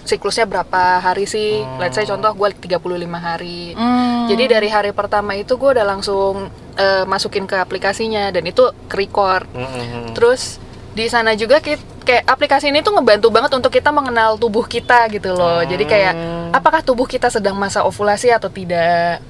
siklusnya 0.08 0.44
berapa 0.44 0.80
hari 0.98 1.24
sih 1.24 1.60
let's 1.76 1.92
say 1.92 2.02
contoh 2.02 2.32
gue 2.32 2.48
35 2.58 2.80
hari 3.12 3.72
Hmm. 3.74 4.24
jadi 4.26 4.44
dari 4.50 4.68
hari 4.68 4.90
pertama 4.90 5.32
itu 5.32 5.54
gue 5.54 5.70
udah 5.70 5.86
langsung 5.86 6.48
eh, 6.74 7.04
masukin 7.04 7.44
ke 7.44 7.54
aplikasinya 7.54 8.28
dan 8.28 8.42
itu 8.42 8.60
ke 8.84 8.96
record 8.96 9.44
Hmm, 9.48 9.62
hmm, 9.62 9.84
hmm. 9.84 10.06
terus 10.12 10.56
di 10.90 11.06
sana 11.06 11.32
juga 11.32 11.58
kit- 11.58 11.78
kayak 12.00 12.24
aplikasi 12.26 12.66
ini 12.66 12.80
tuh 12.80 12.90
ngebantu 12.90 13.28
banget 13.28 13.52
untuk 13.52 13.68
kita 13.68 13.90
mengenal 13.90 14.34
tubuh 14.34 14.64
kita 14.64 15.06
gitu 15.08 15.30
loh 15.30 15.60
jadi 15.62 15.84
kayak 15.84 16.14
apakah 16.50 16.80
tubuh 16.80 17.04
kita 17.04 17.28
sedang 17.28 17.54
masa 17.54 17.84
ovulasi 17.84 18.30
atau 18.30 18.48
tidak 18.48 19.20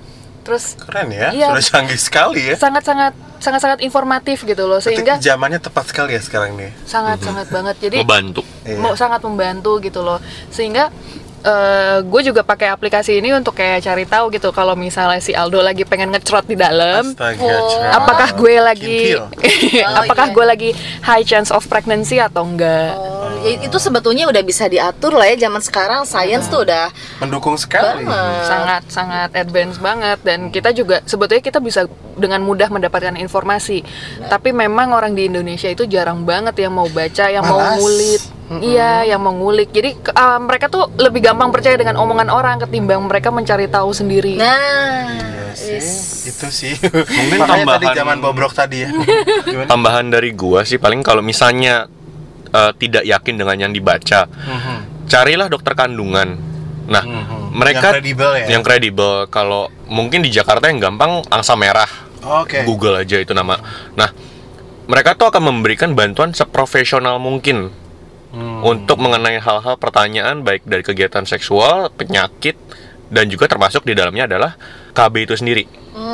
terus 0.40 0.78
Keren 0.78 1.10
ya, 1.10 1.28
Iya. 1.28 1.52
sudah 1.52 1.64
canggih 1.66 2.00
sekali 2.00 2.40
ya. 2.42 2.56
sangat-sangat 2.56 3.12
sangat-sangat 3.36 3.78
informatif 3.80 4.42
gitu 4.42 4.64
loh 4.64 4.78
Berarti 4.78 4.96
sehingga 4.96 5.14
zamannya 5.20 5.60
tepat 5.60 5.84
sekali 5.86 6.10
ya 6.10 6.20
sekarang 6.20 6.56
nih. 6.56 6.72
sangat 6.84 7.20
sangat 7.20 7.46
banget 7.48 7.76
jadi 7.78 7.96
Membantu. 8.00 8.40
Iya. 8.68 8.76
mau 8.76 8.92
sangat 8.92 9.24
membantu 9.24 9.80
gitu 9.80 10.04
loh 10.04 10.20
sehingga 10.52 10.92
gue 12.04 12.20
juga 12.20 12.42
pakai 12.44 12.68
aplikasi 12.68 13.22
ini 13.22 13.32
untuk 13.32 13.56
kayak 13.56 13.80
cari 13.80 14.04
tahu 14.04 14.28
gitu 14.34 14.52
kalau 14.52 14.74
misalnya 14.76 15.22
si 15.22 15.32
Aldo 15.32 15.62
lagi 15.62 15.86
pengen 15.86 16.12
ngecrot 16.12 16.44
di 16.44 16.58
dalam 16.58 17.14
Astaga, 17.14 17.40
Oh. 17.40 17.80
Apakah 17.88 18.28
gue 18.36 18.54
lagi 18.60 19.00
Kintil. 19.16 19.24
apakah 20.02 20.28
iya. 20.28 20.34
gue 20.34 20.44
lagi 20.44 20.70
high 21.00 21.24
chance 21.24 21.48
of 21.48 21.64
pregnancy 21.70 22.20
atau 22.20 22.44
enggak 22.44 22.92
Oh, 22.92 23.17
ya 23.40 23.50
itu 23.60 23.78
sebetulnya 23.78 24.24
udah 24.24 24.40
bisa 24.40 24.66
diatur 24.66 25.12
lah 25.12 25.26
ya 25.26 25.36
zaman 25.40 25.58
sekarang 25.58 26.02
sains 26.02 26.46
tuh 26.46 26.62
udah 26.62 26.90
mendukung 27.18 27.54
sekali. 27.54 28.02
banget. 28.02 28.44
sangat 28.44 28.82
sangat 28.88 29.30
advance 29.32 29.76
banget 29.76 30.18
dan 30.20 30.48
kita 30.48 30.70
juga 30.70 31.00
sebetulnya 31.02 31.40
kita 31.40 31.58
bisa 31.58 31.86
dengan 32.14 32.40
mudah 32.40 32.66
mendapatkan 32.66 33.14
informasi 33.14 33.86
tapi 34.26 34.50
memang 34.50 34.90
orang 34.90 35.12
di 35.12 35.26
Indonesia 35.26 35.66
itu 35.66 35.86
jarang 35.86 36.22
banget 36.22 36.58
yang 36.58 36.72
mau 36.72 36.86
baca 36.86 37.24
yang 37.26 37.42
mau 37.42 37.56
Malas. 37.56 37.78
ngulik 37.78 38.22
iya 38.58 39.04
yang 39.04 39.20
mau 39.20 39.30
ngulik 39.30 39.70
jadi 39.70 39.92
ah, 40.12 40.36
mereka 40.36 40.66
tuh 40.66 40.90
lebih 40.96 41.20
gampang 41.20 41.48
percaya 41.48 41.76
dengan 41.76 41.94
omongan 41.94 42.28
orang 42.28 42.58
ketimbang 42.58 43.04
mereka 43.04 43.28
mencari 43.28 43.66
tahu 43.66 43.90
sendiri 43.90 44.34
Nah, 44.34 45.36
Iya 45.48 45.80
sih, 45.80 46.30
itu 46.30 46.46
sih. 46.48 46.74
Mungkin 46.78 47.40
Makanya 47.40 47.64
tadi 47.66 47.66
tambahan- 47.82 47.96
zaman 47.96 48.16
bobrok 48.20 48.52
tadi 48.52 48.84
ya. 48.84 48.90
Tambahan 49.72 50.06
dari 50.06 50.30
gua 50.30 50.62
sih 50.62 50.76
paling 50.76 51.00
kalau 51.00 51.18
misalnya 51.18 51.88
eh, 52.48 52.72
tidak 52.76 53.04
yakin 53.04 53.34
dengan 53.36 53.56
yang 53.58 53.72
dibaca, 53.72 54.26
Mhm. 54.26 55.06
carilah 55.06 55.48
dokter 55.48 55.72
kandungan 55.72 56.48
Nah, 56.88 57.04
Mhm. 57.04 57.52
mereka 57.52 57.92
Yang 57.92 57.96
kredibel 58.00 58.30
ya? 58.32 58.46
Yang 58.48 58.62
kredibel. 58.64 59.12
Kalau 59.28 59.68
mungkin 59.86 60.24
di 60.24 60.32
Jakarta 60.32 60.72
yang 60.72 60.80
gampang 60.80 61.20
angsa 61.28 61.52
merah. 61.52 61.88
Oke. 62.24 62.64
Google 62.64 63.04
aja 63.04 63.20
itu 63.20 63.36
nama. 63.36 63.60
Nah, 63.92 64.08
mereka 64.88 65.12
tuh 65.12 65.28
akan 65.28 65.52
memberikan 65.52 65.92
bantuan 65.92 66.32
seprofesional 66.32 67.20
mungkin 67.20 67.68
Hmm. 68.28 68.60
untuk 68.64 69.00
mengenai 69.00 69.36
hal-hal 69.36 69.76
pertanyaan 69.76 70.40
baik 70.40 70.64
dari 70.64 70.80
kegiatan 70.80 71.24
seksual, 71.24 71.92
penyakit, 71.92 72.56
dan 73.08 73.28
juga 73.28 73.48
termasuk 73.48 73.84
di 73.84 73.92
dalamnya 73.92 74.28
adalah 74.28 74.56
KB 74.92 75.28
itu 75.28 75.36
sendiri. 75.36 75.64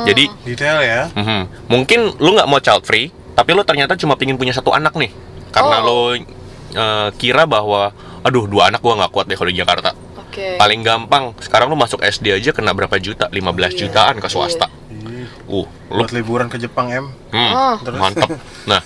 Jadi 0.07 0.27
Detail 0.43 0.79
ya. 0.81 1.01
mhm, 1.11 1.67
mungkin 1.67 2.15
lu 2.19 2.35
nggak 2.35 2.47
mau 2.47 2.59
child 2.59 2.83
free, 2.83 3.11
tapi 3.35 3.51
lu 3.51 3.63
ternyata 3.63 3.95
cuma 3.95 4.15
pingin 4.15 4.39
punya 4.39 4.55
satu 4.55 4.71
anak 4.71 4.95
nih, 4.95 5.11
karena 5.55 5.79
Oh. 5.79 6.11
lu 6.11 6.27
eh, 6.75 7.09
kira 7.15 7.47
bahwa, 7.47 7.95
aduh 8.19 8.43
dua 8.45 8.67
anak 8.67 8.83
gua 8.83 8.99
nggak 8.99 9.11
kuat 9.11 9.25
deh 9.25 9.33
kalau 9.33 9.47
di 9.47 9.55
Jakarta. 9.55 9.95
Oke. 10.19 10.59
Paling 10.59 10.83
gampang 10.83 11.31
sekarang 11.39 11.71
lu 11.71 11.79
masuk 11.79 12.03
SD 12.03 12.35
aja 12.35 12.51
kena 12.51 12.75
berapa 12.75 12.99
juta? 12.99 13.31
15 13.31 13.71
Iya, 13.71 13.87
jutaan 13.87 14.19
ke 14.19 14.27
swasta. 14.27 14.67
Ih, 14.91 15.23
Uh, 15.47 15.63
lu 15.89 16.03
Buat 16.03 16.11
liburan 16.11 16.47
ke 16.49 16.57
Jepang 16.57 16.91
em. 16.91 17.05
Hmm, 17.31 17.51
Oh. 17.53 17.75
Mantep. 17.95 18.27
Nah, 18.65 18.81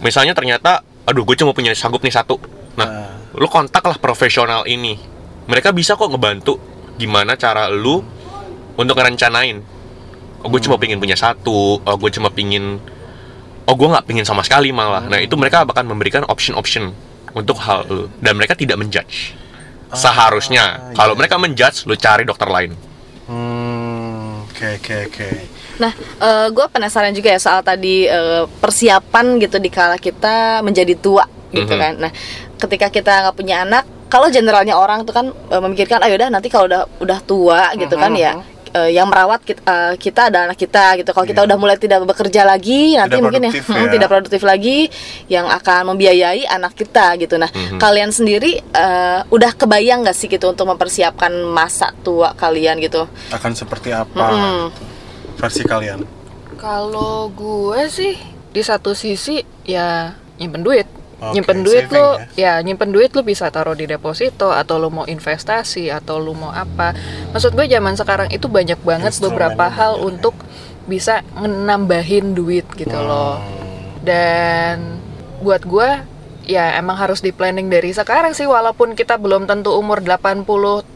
misalnya 0.00 0.32
ternyata, 0.32 0.80
aduh, 1.04 1.22
gue 1.22 1.36
cuma 1.36 1.52
punya 1.52 1.74
sanggup 1.74 2.00
nih 2.00 2.14
satu. 2.14 2.40
Nah, 2.74 2.88
Ah. 2.88 3.12
lu 3.34 3.44
kontak 3.44 3.82
lah 3.82 3.98
profesional 3.98 4.64
ini. 4.64 4.96
Mereka 5.44 5.70
bisa 5.70 5.94
kok 5.94 6.08
ngebantu 6.08 6.56
gimana 6.96 7.34
cara 7.34 7.68
lu 7.68 8.00
untuk 8.74 8.94
ngerencanain. 8.94 9.60
Oh, 10.40 10.48
gue 10.48 10.60
cuma 10.62 10.80
pingin 10.80 10.96
punya 10.96 11.14
satu. 11.14 11.82
Oh, 11.82 11.96
gue 11.98 12.08
cuma 12.08 12.30
pingin. 12.30 12.80
Oh, 13.70 13.78
gue 13.78 13.86
nggak 13.86 14.02
pingin 14.10 14.26
sama 14.26 14.42
sekali 14.42 14.74
malah. 14.74 15.06
Nah, 15.06 15.22
itu 15.22 15.38
mereka 15.38 15.62
akan 15.62 15.86
memberikan 15.86 16.26
option-option 16.26 16.90
untuk 17.38 17.54
hal 17.62 17.86
lu. 17.86 18.10
Dan 18.18 18.34
mereka 18.34 18.58
tidak 18.58 18.74
menjudge. 18.82 19.38
Seharusnya, 19.94 20.90
kalau 20.98 21.14
iya. 21.14 21.18
mereka 21.22 21.38
menjudge, 21.38 21.86
lu 21.86 21.94
cari 21.94 22.26
dokter 22.26 22.50
lain. 22.50 22.74
Hmm, 23.30 24.42
oke 24.42 24.66
oke 24.82 24.94
oke. 25.06 25.28
Nah, 25.78 25.92
gue 26.50 26.66
penasaran 26.66 27.14
juga 27.14 27.30
ya 27.30 27.38
soal 27.38 27.62
tadi 27.62 28.10
eh, 28.10 28.42
persiapan 28.58 29.38
gitu 29.38 29.62
di 29.62 29.70
kala 29.70 30.02
kita 30.02 30.66
menjadi 30.66 30.98
tua 30.98 31.22
gitu 31.54 31.70
Mhm. 31.70 31.78
kan. 31.78 31.94
Nah, 31.98 32.12
ketika 32.58 32.90
kita 32.90 33.12
nggak 33.30 33.36
punya 33.38 33.62
anak, 33.62 33.86
kalau 34.10 34.26
generalnya 34.34 34.74
orang 34.74 35.06
tuh 35.06 35.14
kan 35.14 35.30
eh, 35.30 35.60
memikirkan, 35.62 36.02
ayo 36.02 36.18
udah 36.18 36.26
nanti 36.26 36.50
kalau 36.50 36.66
udah 36.66 36.82
udah 36.98 37.18
tua 37.22 37.70
gitu 37.78 37.94
kan 37.94 38.10
Mhm, 38.10 38.18
ya. 38.18 38.32
Eh, 38.70 38.90
yang 38.90 39.06
merawat 39.06 39.42
kita, 39.42 39.62
eh, 39.62 39.94
kita 39.96 40.30
ada 40.30 40.46
anak 40.46 40.56
kita 40.56 40.96
gitu. 40.96 41.10
Kalau 41.10 41.26
kita 41.26 41.42
Iya. 41.42 41.48
udah 41.50 41.56
mulai 41.56 41.76
tidak 41.76 42.04
bekerja 42.04 42.42
lagi, 42.42 42.94
nanti 42.94 43.18
Tidak 43.18 43.22
mungkin 43.22 43.42
ya, 43.42 43.52
hmm, 43.52 43.76
ya. 43.76 43.90
tidak 43.90 44.08
produktif 44.08 44.42
lagi, 44.42 44.86
yang 45.26 45.46
akan 45.46 45.90
membiayai 45.90 46.46
anak 46.46 46.74
kita 46.74 47.14
gitu. 47.16 47.34
Nah, 47.34 47.48
Mhm. 47.48 47.78
kalian 47.78 48.10
sendiri 48.10 48.62
eh, 48.62 49.20
udah 49.26 49.52
kebayang 49.52 50.02
nggak 50.02 50.14
sih 50.14 50.26
gitu 50.26 50.46
untuk 50.46 50.66
mempersiapkan 50.66 51.30
masa 51.44 51.90
tua 52.00 52.32
kalian 52.32 52.78
gitu? 52.78 53.06
Akan 53.30 53.52
seperti 53.52 53.90
apa 53.90 54.24
gitu. 54.30 54.70
versi 55.36 55.62
kalian? 55.64 56.04
Kalau 56.56 57.28
gue 57.28 57.88
sih 57.88 58.12
di 58.50 58.60
satu 58.60 58.92
sisi 58.92 59.40
ya 59.64 60.12
nyimpen 60.36 60.60
duit. 60.60 60.84
Oke, 61.20 61.36
nyimpen 61.36 61.60
duit 61.60 61.84
saving 61.84 62.00
lo 62.00 62.08
ya. 62.32 62.64
nyimpen 62.64 62.90
duit 62.96 63.12
lo 63.12 63.20
bisa 63.20 63.52
taruh 63.52 63.76
di 63.76 63.84
deposito 63.84 64.48
atau 64.48 64.80
lo 64.80 64.88
mau 64.88 65.04
investasi 65.04 65.92
atau 65.92 66.16
lo 66.16 66.32
mau 66.32 66.48
apa. 66.48 66.96
Maksud 67.36 67.52
gue 67.52 67.68
zaman 67.68 67.92
sekarang 67.92 68.32
itu 68.32 68.48
banyak 68.48 68.80
banget 68.80 69.12
Instrumen 69.12 69.36
beberapa 69.36 69.68
ya, 69.68 69.76
hal 69.76 69.92
ya. 70.00 70.02
untuk 70.08 70.34
bisa 70.88 71.20
nambahin 71.36 72.32
duit 72.32 72.64
gitu 72.72 72.96
loh. 72.96 73.36
Hmm. 73.36 74.00
Dan 74.00 74.76
buat 75.44 75.60
gue 75.68 75.90
ya 76.50 76.74
emang 76.74 76.98
harus 76.98 77.22
di 77.22 77.30
planning 77.30 77.70
dari 77.70 77.94
sekarang 77.94 78.34
sih 78.34 78.42
walaupun 78.50 78.98
kita 78.98 79.14
belum 79.22 79.46
tentu 79.46 79.70
umur 79.78 80.02
80 80.02 80.42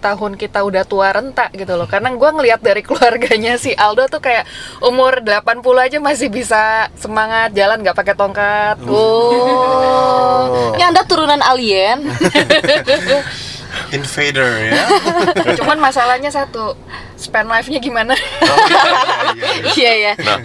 tahun 0.02 0.32
kita 0.34 0.66
udah 0.66 0.82
tua 0.82 1.14
renta 1.14 1.46
gitu 1.54 1.78
loh. 1.78 1.86
Karena 1.86 2.10
gue 2.10 2.30
ngelihat 2.34 2.58
dari 2.58 2.82
keluarganya 2.82 3.54
si 3.54 3.70
Aldo 3.78 4.10
tuh 4.10 4.18
kayak 4.18 4.50
umur 4.82 5.22
80 5.22 5.62
aja 5.78 5.98
masih 6.02 6.26
bisa 6.26 6.90
semangat 6.98 7.54
jalan 7.54 7.86
nggak 7.86 7.94
pakai 7.94 8.18
tongkat. 8.18 8.82
Oh, 8.90 10.74
ini 10.74 10.82
anda 10.82 11.06
turunan 11.06 11.38
alien. 11.38 12.02
Invader 13.94 14.50
ya. 14.70 14.86
Cuman 15.62 15.78
masalahnya 15.78 16.30
satu, 16.30 16.74
spend 17.14 17.46
life-nya 17.46 17.78
gimana? 17.78 18.14
Oh, 18.14 18.56
iya, 18.66 18.82
iya, 18.82 19.02
iya. 19.38 19.70
Iya 19.74 19.92
ya. 19.94 20.12
Nah, 20.18 20.38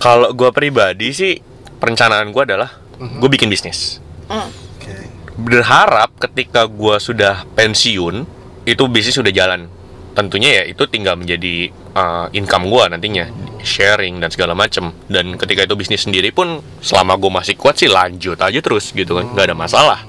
kalau 0.00 0.32
gue 0.32 0.50
pribadi 0.52 1.12
sih, 1.12 1.40
perencanaan 1.80 2.32
gue 2.32 2.42
adalah 2.44 2.80
gue 2.98 3.28
bikin 3.28 3.48
bisnis. 3.52 4.00
Oke. 4.28 4.96
Berharap 5.38 6.12
ketika 6.20 6.68
gue 6.68 6.96
sudah 7.00 7.48
pensiun, 7.56 8.24
itu 8.68 8.82
bisnis 8.88 9.16
sudah 9.16 9.32
jalan. 9.32 9.66
Tentunya 10.12 10.62
ya 10.62 10.64
itu 10.66 10.82
tinggal 10.90 11.14
menjadi 11.14 11.70
uh, 11.94 12.26
income 12.34 12.66
gue 12.66 12.84
nantinya, 12.90 13.30
sharing 13.62 14.18
dan 14.18 14.28
segala 14.34 14.52
macem. 14.52 14.90
Dan 15.06 15.38
ketika 15.38 15.62
itu 15.62 15.78
bisnis 15.78 16.02
sendiri 16.02 16.34
pun, 16.34 16.58
selama 16.82 17.14
gue 17.14 17.30
masih 17.30 17.54
kuat 17.54 17.78
sih 17.78 17.86
lanjut 17.86 18.34
aja 18.34 18.58
terus 18.58 18.90
gitu 18.90 19.14
kan, 19.14 19.30
nggak 19.30 19.46
ada 19.48 19.56
masalah. 19.56 20.00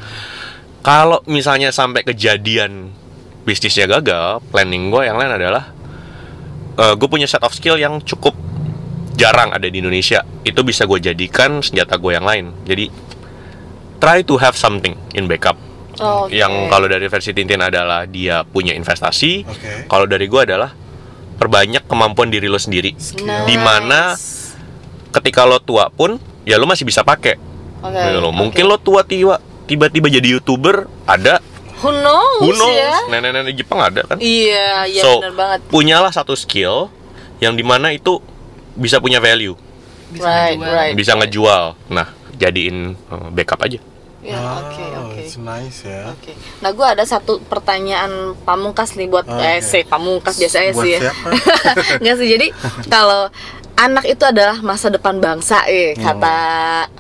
Kalau 0.82 1.22
misalnya 1.30 1.70
sampai 1.70 2.02
kejadian 2.02 2.90
bisnisnya 3.46 3.86
gagal, 3.86 4.42
planning 4.50 4.90
gue 4.90 5.06
yang 5.06 5.20
lain 5.20 5.38
adalah 5.38 5.76
gue 6.80 7.10
punya 7.12 7.28
set 7.28 7.44
of 7.44 7.52
skill 7.52 7.76
yang 7.76 8.00
cukup 8.02 8.34
jarang 9.20 9.52
ada 9.52 9.68
di 9.68 9.78
Indonesia. 9.84 10.24
Itu 10.42 10.64
bisa 10.64 10.88
gue 10.88 10.98
jadikan 10.98 11.60
senjata 11.62 12.00
gue 12.00 12.16
yang 12.16 12.24
lain. 12.24 12.56
Jadi 12.66 12.88
try 14.00 14.20
to 14.22 14.36
have 14.36 14.56
something 14.56 14.96
in 15.12 15.28
backup. 15.28 15.56
Oke. 15.96 16.32
Yang 16.32 16.52
kalau 16.68 16.88
dari 16.88 17.06
versi 17.06 17.32
Tintin 17.32 17.60
adalah 17.60 18.04
dia 18.04 18.42
punya 18.42 18.72
investasi. 18.72 19.44
Oke. 19.44 19.86
Kalau 19.86 20.06
dari 20.06 20.26
gue 20.26 20.42
adalah 20.42 20.72
perbanyak 21.36 21.86
kemampuan 21.86 22.28
diri 22.28 22.48
lo 22.48 22.56
sendiri. 22.56 22.96
Nice. 22.96 23.46
Di 23.46 23.56
mana 23.56 24.16
ketika 25.12 25.44
lo 25.44 25.60
tua 25.60 25.88
pun 25.88 26.16
ya 26.44 26.56
lo 26.56 26.66
masih 26.66 26.84
bisa 26.84 27.02
pakai. 27.02 27.36
Oke, 27.80 27.96
Gitu 27.96 28.18
oke. 28.22 28.32
Mungkin 28.34 28.64
lo 28.64 28.76
tua 28.76 29.04
tiba 29.04 29.40
tiba-tiba 29.64 30.10
jadi 30.10 30.28
youtuber 30.32 30.90
ada 31.06 31.40
Who 31.80 31.96
knows, 31.96 32.42
who 32.42 32.52
knows 32.52 32.76
ya? 32.76 33.08
nenek-nenek 33.08 33.56
Jepang 33.56 33.80
ada 33.80 34.04
kan 34.04 34.20
Iya, 34.20 34.84
iya 34.84 35.00
so 35.00 35.24
benar 35.24 35.32
banget. 35.32 35.60
punyalah 35.70 36.12
satu 36.12 36.36
skill 36.36 36.92
yang 37.38 37.54
di 37.54 37.64
mana 37.64 37.88
itu 37.90 38.20
bisa 38.74 39.00
punya 39.00 39.24
value 39.24 39.56
Right, 40.12 40.58
ngejual. 40.58 40.76
right. 40.76 40.94
bisa 40.94 41.16
ngejual 41.16 41.64
nah 41.88 42.12
jadiin 42.40 42.78
uh, 43.08 43.30
backup 43.30 43.62
aja 43.62 43.78
Ya, 44.20 44.36
oke, 44.36 44.84
Oh, 45.00 45.08
oke. 45.08 45.24
it's 45.24 45.40
nice 45.40 45.88
ya. 45.88 46.12
Oke. 46.12 46.36
Nah, 46.60 46.76
gue 46.76 46.84
ada 46.84 47.08
satu 47.08 47.40
pertanyaan 47.40 48.36
pamungkas 48.44 49.00
nih 49.00 49.08
buat 49.08 49.24
Oke. 49.24 49.40
eh, 49.40 49.64
sih, 49.64 49.88
pamungkas 49.88 50.36
biasanya 50.36 50.76
Buat 50.76 50.84
sih 50.84 50.92
ya. 50.92 51.00
siapa? 51.08 51.28
Enggak 52.04 52.16
sih. 52.20 52.28
Jadi 52.28 52.48
kalau 52.92 53.32
anak 53.80 54.04
itu 54.04 54.20
adalah 54.22 54.60
masa 54.60 54.92
depan 54.92 55.16
bangsa 55.18 55.64
eh 55.66 55.96
Hmm. 55.96 56.04
kata 56.04 56.36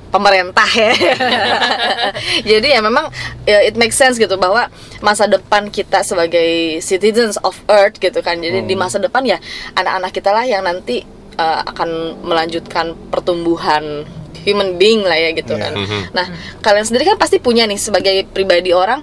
pemerintah 0.10 0.63
ya. 0.71 0.95
Jadi 2.49 2.67
ya 2.69 2.80
memang 2.80 3.12
ya, 3.43 3.62
it 3.62 3.75
makes 3.75 3.95
sense 3.95 4.15
gitu 4.15 4.36
bahwa 4.36 4.71
masa 4.99 5.28
depan 5.28 5.67
kita 5.67 6.02
sebagai 6.02 6.80
citizens 6.80 7.36
of 7.41 7.60
earth 7.67 7.99
gitu 7.99 8.19
kan. 8.21 8.39
Jadi 8.39 8.63
di 8.63 8.73
Hmm. 8.73 8.82
masa 8.82 8.95
depan 8.95 9.28
ya 9.28 9.43
anak-anak 9.73 10.12
kita 10.13 10.32
lah 10.32 10.43
yang 10.43 10.63
nanti 10.63 11.04
uh, 11.36 11.63
akan 11.65 11.89
melanjutkan 12.21 12.95
pertumbuhan 13.12 14.08
human 14.42 14.76
being 14.76 15.02
lah 15.02 15.15
ya 15.15 15.30
gitu 15.32 15.54
Iya. 15.54 15.62
kan. 15.62 15.72
Mhm. 15.76 16.00
Nah, 16.12 16.26
kalian 16.60 16.86
sendiri 16.86 17.04
kan 17.06 17.18
pasti 17.18 17.38
punya 17.38 17.63
nih 17.63 17.76
sebagai 17.76 18.26
pribadi 18.26 18.72
orang 18.72 19.02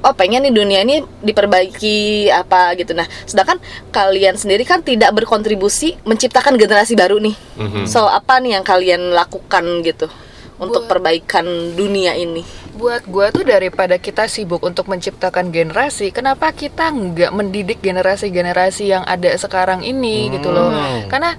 oh 0.00 0.12
pengen 0.12 0.44
nih 0.44 0.52
dunia 0.52 0.80
ini 0.80 1.00
diperbaiki 1.18 2.28
apa 2.28 2.76
gitu. 2.76 2.92
Nah, 2.92 3.08
sedangkan 3.24 3.56
kalian 3.88 4.36
sendiri 4.36 4.62
kan 4.62 4.80
tidak 4.80 5.12
berkontribusi 5.12 5.96
menciptakan 6.02 6.54
generasi 6.54 6.92
baru 6.92 7.16
nih. 7.18 7.36
Mhm. 7.56 7.84
So, 7.84 8.04
apa 8.04 8.36
nih 8.36 8.56
yang 8.56 8.64
kalian 8.64 9.12
lakukan 9.12 9.64
gitu 9.80 10.12
untuk 10.56 10.84
Buat- 10.84 10.90
perbaikan 10.92 11.44
dunia 11.72 12.12
ini? 12.14 12.44
Buat 12.74 13.06
gua 13.06 13.30
tuh 13.30 13.46
daripada 13.46 13.96
kita 13.96 14.26
sibuk 14.26 14.60
untuk 14.60 14.90
menciptakan 14.90 15.48
generasi, 15.48 16.10
kenapa 16.10 16.50
kita 16.50 16.90
nggak 16.90 17.30
mendidik 17.30 17.78
generasi-generasi 17.78 18.90
yang 18.90 19.06
ada 19.06 19.30
sekarang 19.34 19.80
ini 19.80 20.28
gitu 20.28 20.50
loh? 20.50 20.68
Hmm. 20.68 21.06
Karena 21.06 21.38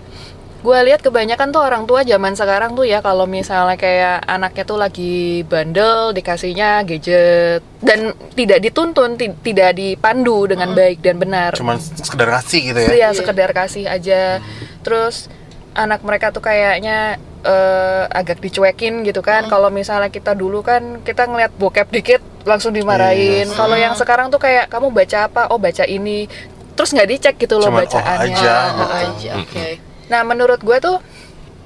gua 0.65 0.81
lihat 0.81 0.99
kebanyakan 0.99 1.53
tuh 1.53 1.61
orang 1.61 1.85
tua 1.85 2.01
zaman 2.01 2.33
sekarang 2.33 2.73
tuh 2.73 2.83
ya 2.83 2.99
kalau 2.99 3.23
misalnya 3.23 3.77
kayak 3.77 4.25
anaknya 4.25 4.63
tuh 4.65 4.75
lagi 4.75 5.15
bandel 5.45 6.09
dikasihnya 6.11 6.81
gadget 6.81 7.61
dan 7.79 7.99
tidak 8.33 8.59
dituntun, 8.59 9.13
ti- 9.13 9.37
tidak 9.43 9.77
dipandu 9.77 10.49
dengan 10.49 10.73
baik 10.73 10.99
dan 10.99 11.15
benar. 11.15 11.53
Cuman 11.53 11.77
sekedar 11.77 12.33
kasih 12.33 12.61
gitu 12.65 12.79
ya. 12.81 12.89
Iya, 12.91 13.09
sekedar 13.13 13.53
kasih 13.53 13.85
aja. 13.85 14.41
Terus 14.81 15.29
anak 15.71 16.01
mereka 16.01 16.33
tuh 16.33 16.41
kayaknya 16.41 17.15
eh, 17.41 18.03
agak 18.09 18.41
dicuekin 18.41 19.05
gitu 19.05 19.21
kan. 19.21 19.45
Kalau 19.45 19.69
misalnya 19.69 20.09
kita 20.09 20.33
dulu 20.33 20.59
kan 20.59 20.99
kita 20.99 21.29
ngeliat 21.29 21.53
bokep 21.53 21.93
dikit 21.93 22.21
langsung 22.41 22.73
dimarahin. 22.73 23.45
Iya. 23.45 23.53
Kalau 23.53 23.77
yang 23.77 23.93
sekarang 23.93 24.27
tuh 24.27 24.41
kayak 24.41 24.65
kamu 24.65 24.89
baca 24.89 25.29
apa? 25.29 25.41
Oh, 25.47 25.61
baca 25.61 25.85
ini. 25.85 26.25
Terus 26.73 26.91
nggak 26.91 27.07
dicek 27.07 27.35
gitu 27.37 27.55
loh 27.55 27.69
Cuman 27.69 27.81
oh 27.81 27.87
bacaannya. 27.87 28.33
aja 28.33 28.51
Heeh. 28.51 28.73
gitu. 28.73 28.95
Aja, 29.05 29.31
oke. 29.39 29.67
Nah, 30.05 30.21
menurut 30.21 30.59
gue 30.59 30.77
tuh 30.77 30.97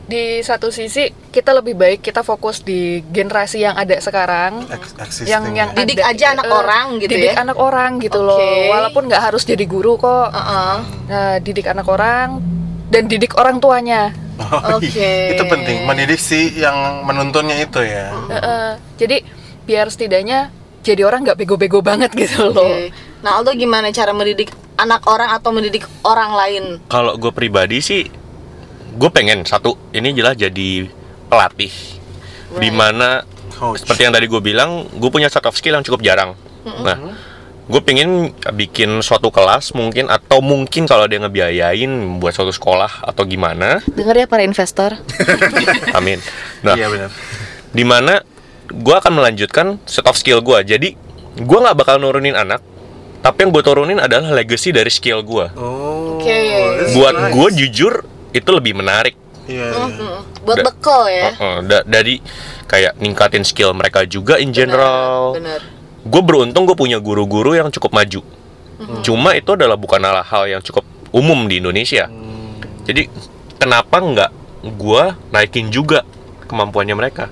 di 0.04 0.42
satu 0.42 0.70
sisi 0.70 1.06
kita 1.30 1.54
lebih 1.54 1.78
baik 1.78 2.02
kita 2.02 2.26
fokus 2.26 2.66
di 2.66 2.98
generasi 3.06 3.62
yang 3.62 3.78
ada 3.78 3.94
sekarang 3.96 4.66
Ex- 4.66 4.98
existing 4.98 5.30
yang 5.30 5.44
yang 5.54 5.70
ya. 5.70 5.78
Didik 5.78 6.02
ada- 6.02 6.10
aja 6.10 6.26
anak 6.34 6.46
eh, 6.46 6.56
orang 6.56 6.86
gitu 6.98 7.12
didik 7.14 7.30
ya? 7.30 7.34
anak 7.38 7.58
orang 7.60 7.92
gitu 8.02 8.20
loh 8.20 8.42
Oke. 8.42 8.74
walaupun 8.74 9.04
nggak 9.06 9.22
harus 9.22 9.46
jadi 9.46 9.62
guru 9.64 10.02
kok 10.02 10.34
Heeh. 10.34 10.76
nah 11.06 11.38
didik 11.38 11.70
anak 11.70 11.86
orang 11.86 12.42
dan 12.90 13.06
didik 13.06 13.38
orang 13.38 13.62
tuanya 13.62 14.10
Oh, 14.40 14.80
Oke. 14.80 14.88
iya. 14.96 15.36
Itu 15.36 15.44
penting. 15.46 15.84
Mendidik 15.84 16.16
si 16.16 16.56
yang 16.56 17.04
menuntunnya 17.04 17.60
itu 17.60 17.84
ya. 17.84 18.08
Eh, 18.26 18.40
eh, 18.40 18.70
jadi 18.96 19.20
biar 19.62 19.92
setidaknya 19.92 20.48
jadi 20.80 21.04
orang 21.04 21.22
nggak 21.22 21.36
bego-bego 21.38 21.84
banget 21.84 22.08
gitu 22.16 22.48
loh. 22.48 22.72
Nah, 23.20 23.36
Aldo 23.36 23.52
gimana 23.52 23.92
cara 23.92 24.10
mendidik 24.10 24.48
anak 24.74 25.04
orang 25.06 25.28
atau 25.30 25.52
mendidik 25.52 25.84
orang 26.02 26.32
lain? 26.32 26.64
Kalau 26.88 27.20
gue 27.20 27.30
pribadi 27.30 27.84
sih, 27.84 28.08
gue 28.92 29.10
pengen 29.10 29.44
satu 29.44 29.78
ini 29.92 30.12
jelas 30.12 30.34
jadi 30.34 30.90
pelatih, 31.26 31.72
Right. 32.50 32.60
di 32.60 32.70
mana 32.70 33.22
Coach. 33.52 33.84
seperti 33.84 34.02
yang 34.02 34.12
tadi 34.12 34.26
gue 34.26 34.40
bilang, 34.40 34.70
gue 34.90 35.10
punya 35.10 35.28
set 35.28 35.44
of 35.44 35.54
skill 35.54 35.74
yang 35.74 35.84
cukup 35.84 36.02
jarang. 36.02 36.34
Nah, 36.66 37.14
gue 37.64 37.82
pengen 37.82 38.30
bikin 38.50 39.00
suatu 39.00 39.30
kelas 39.30 39.72
mungkin 39.72 40.08
atau 40.08 40.40
mungkin 40.40 40.84
kalau 40.84 41.06
dia 41.06 41.18
ngebiayain 41.18 41.88
buat 42.18 42.32
suatu 42.32 42.50
sekolah 42.50 43.06
atau 43.06 43.24
gimana, 43.24 43.86
Dengar 43.86 44.16
ya 44.16 44.26
para 44.26 44.42
investor. 44.42 44.98
amin. 45.94 46.18
Nah, 46.60 46.74
Iya 46.74 46.88
benar. 46.88 47.10
di 47.70 47.84
mana 47.84 48.14
gue 48.68 48.96
akan 48.96 49.14
melanjutkan 49.14 49.78
set 49.84 50.06
of 50.06 50.14
skill 50.14 50.42
gue. 50.42 50.60
Jadi 50.64 50.90
gue 51.38 51.60
nggak 51.60 51.78
bakal 51.78 51.98
nurunin 51.98 52.34
anak, 52.34 52.66
tapi 53.20 53.46
yang 53.46 53.52
gue 53.52 53.62
turunin 53.62 53.98
adalah 53.98 54.30
legacy 54.32 54.70
dari 54.70 54.90
skill 54.90 55.22
gue. 55.22 55.46
Oh. 55.54 56.18
Oke. 56.18 56.34
that's 56.82 56.92
Buat 56.92 57.14
nice. 57.16 57.32
gue 57.32 57.50
jujur 57.62 57.94
itu 58.32 58.50
lebih 58.50 58.74
menarik. 58.74 59.16
Iya. 59.46 59.74
iya. 59.74 59.86
Mm, 59.98 60.20
Buat 60.46 60.58
Da- 60.58 60.66
bekal 60.66 61.02
ya. 61.10 61.30
Heeh, 61.34 61.58
da- 61.66 61.86
dari 61.86 62.22
kayak 62.66 62.98
ningkatin 62.98 63.42
skill 63.42 63.74
mereka 63.74 64.06
juga 64.06 64.38
in 64.38 64.54
general. 64.54 65.34
Bener. 65.34 65.62
Gue 66.06 66.22
beruntung 66.22 66.64
gue 66.64 66.74
punya 66.74 66.98
guru-guru 66.98 67.54
yang 67.54 67.70
cukup 67.70 67.92
maju. 67.92 68.22
Cuma 69.04 69.36
itu 69.36 69.52
adalah 69.52 69.76
bukan 69.76 70.00
hal 70.00 70.48
yang 70.48 70.62
cukup 70.64 70.88
umum 71.12 71.50
di 71.50 71.60
Indonesia. 71.60 72.08
Jadi 72.86 73.12
kenapa 73.58 74.00
nggak 74.00 74.32
gue 74.72 75.04
naikin 75.30 75.68
juga 75.68 76.08
kemampuannya 76.48 76.96
mereka? 76.96 77.28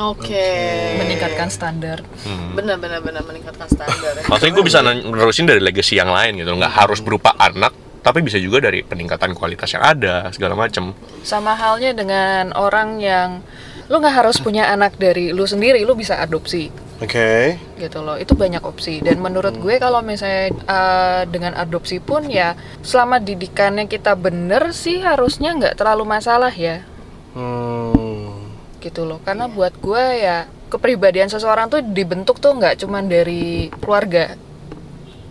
Oke. 0.00 0.48
meningkatkan 0.96 1.50
standar 1.50 2.00
Hmm. 2.24 2.56
Bener 2.56 2.78
bener 2.78 3.02
bener 3.02 3.20
meningkatkan 3.20 3.68
standar. 3.68 4.16
ya. 4.16 4.24
Maksudnya 4.24 4.54
gue 4.54 4.64
bisa 4.64 4.78
nerusin 4.80 5.44
dari 5.44 5.60
legacy 5.60 5.98
yang 5.98 6.08
lain 6.08 6.40
gitu, 6.40 6.48
nggak 6.48 6.72
harus 6.72 7.02
berupa 7.02 7.36
anak, 7.36 7.74
tapi 8.00 8.24
bisa 8.24 8.40
juga 8.40 8.64
dari 8.64 8.80
peningkatan 8.80 9.36
kualitas 9.36 9.68
yang 9.72 9.84
ada 9.84 10.28
segala 10.32 10.56
macem. 10.56 10.96
sama 11.20 11.52
halnya 11.52 11.92
dengan 11.92 12.56
orang 12.56 12.96
yang 13.00 13.44
lu 13.90 13.98
nggak 13.98 14.22
harus 14.22 14.38
punya 14.38 14.70
anak 14.70 14.94
dari 14.96 15.34
lu 15.34 15.44
sendiri 15.44 15.82
lu 15.82 15.98
bisa 15.98 16.16
adopsi 16.22 16.70
Oke. 17.02 17.58
gitu 17.74 18.04
loh 18.04 18.14
itu 18.14 18.38
banyak 18.38 18.62
opsi 18.62 19.02
dan 19.02 19.18
menurut 19.18 19.58
gue 19.58 19.82
kalau 19.82 19.98
misalnya 19.98 20.54
uh, 20.68 21.22
dengan 21.26 21.58
adopsi 21.58 21.98
pun 21.98 22.28
ya 22.30 22.54
selama 22.86 23.18
didikannya 23.18 23.90
kita 23.90 24.14
bener 24.14 24.70
sih 24.70 25.02
harusnya 25.02 25.56
nggak 25.58 25.74
terlalu 25.74 26.06
masalah 26.06 26.54
ya 26.54 26.86
Hmm. 27.30 28.50
gitu 28.82 29.06
loh 29.06 29.22
karena 29.22 29.46
buat 29.46 29.74
gue 29.78 30.04
ya 30.18 30.50
kepribadian 30.66 31.30
seseorang 31.30 31.70
tuh 31.70 31.82
dibentuk 31.82 32.38
tuh 32.38 32.54
nggak 32.54 32.82
cuman 32.82 33.06
dari 33.06 33.70
keluarga 33.78 34.34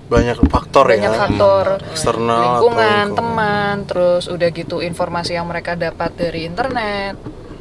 Banyak 0.10 0.41
faktor 0.50 0.89
banyak 0.89 1.06
ya. 1.06 1.13
faktor 1.13 1.65
Eksternal 1.93 2.34
atau 2.34 2.45
lingkungan 2.65 2.82
lingkungan. 2.82 3.08
teman 3.13 3.76
terus 3.86 4.26
udah 4.26 4.50
gitu 4.50 4.82
informasi 4.82 5.38
yang 5.38 5.45
mereka 5.45 5.78
dapat 5.78 6.12
dari 6.17 6.50
internet 6.50 7.13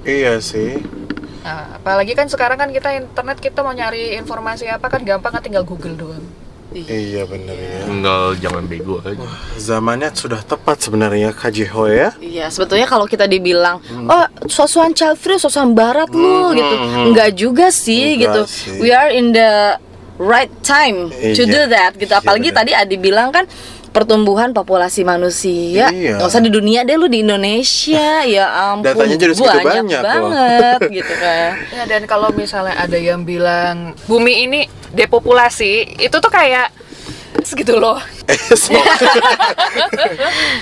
Iya 0.03 0.41
sih. 0.41 0.81
Nah, 1.45 1.77
apalagi 1.77 2.17
kan 2.17 2.25
sekarang 2.29 2.57
kan 2.57 2.73
kita 2.73 2.97
internet 2.97 3.37
kita 3.39 3.61
mau 3.61 3.77
nyari 3.77 4.17
informasi 4.17 4.65
apa 4.69 4.89
kan 4.89 5.05
gampang 5.05 5.37
kan 5.37 5.43
tinggal 5.45 5.69
Google 5.69 5.97
doang. 5.97 6.25
Iya 6.69 7.25
benar 7.25 7.57
ya. 7.57 7.89
Tinggal 7.89 8.37
jangan 8.37 8.65
bego 8.69 9.01
aja. 9.01 9.25
Zamannya 9.57 10.13
sudah 10.13 10.45
tepat 10.45 10.85
sebenarnya 10.85 11.33
Kak 11.33 11.49
Jeho 11.57 11.89
ya. 11.89 12.13
Iya, 12.21 12.53
sebetulnya 12.53 12.85
kalau 12.85 13.09
kita 13.09 13.25
dibilang, 13.25 13.81
oh 14.05 14.25
sosuan 14.45 14.93
child 14.93 15.17
free, 15.17 15.41
sosuan 15.41 15.73
barat 15.73 16.13
lu 16.13 16.53
gitu, 16.53 16.75
enggak 17.09 17.33
juga 17.33 17.73
sih 17.73 18.21
Enggak 18.21 18.21
gitu. 18.21 18.41
sih. 18.45 18.85
We 18.85 18.93
are 18.93 19.09
in 19.09 19.33
the 19.33 19.81
right 20.19 20.51
time 20.61 21.09
to 21.09 21.43
Iya. 21.43 21.47
do 21.47 21.63
that 21.69 21.93
gitu. 21.95 22.11
Iya, 22.11 22.19
Apalagi 22.19 22.49
tadi 22.51 22.71
Adi 22.73 22.95
bilang 22.95 23.31
kan 23.31 23.47
pertumbuhan 23.89 24.53
populasi 24.53 25.01
manusia, 25.01 25.89
Iya. 25.89 26.21
nggak 26.21 26.29
usah 26.29 26.39
di 26.39 26.51
dunia 26.51 26.85
deh 26.85 26.95
lu 26.95 27.07
di 27.07 27.23
Indonesia, 27.23 28.23
ya 28.29 28.47
ampun, 28.71 28.85
Datanya 28.85 29.17
jadi 29.17 29.33
segitu 29.33 29.59
banyak 29.61 29.87
loh. 29.97 30.05
banget 30.05 30.81
gitu 31.01 31.15
kan. 31.17 31.51
Ya 31.69 31.83
dan 31.87 32.03
kalau 32.05 32.29
misalnya 32.31 32.77
ada 32.77 32.95
yang 32.95 33.23
bilang 33.23 33.97
bumi 34.05 34.45
ini 34.45 34.61
depopulasi, 34.91 35.99
itu 35.99 36.15
tuh 36.15 36.29
kayak 36.29 36.69
segitu 37.43 37.75
loh. 37.75 37.97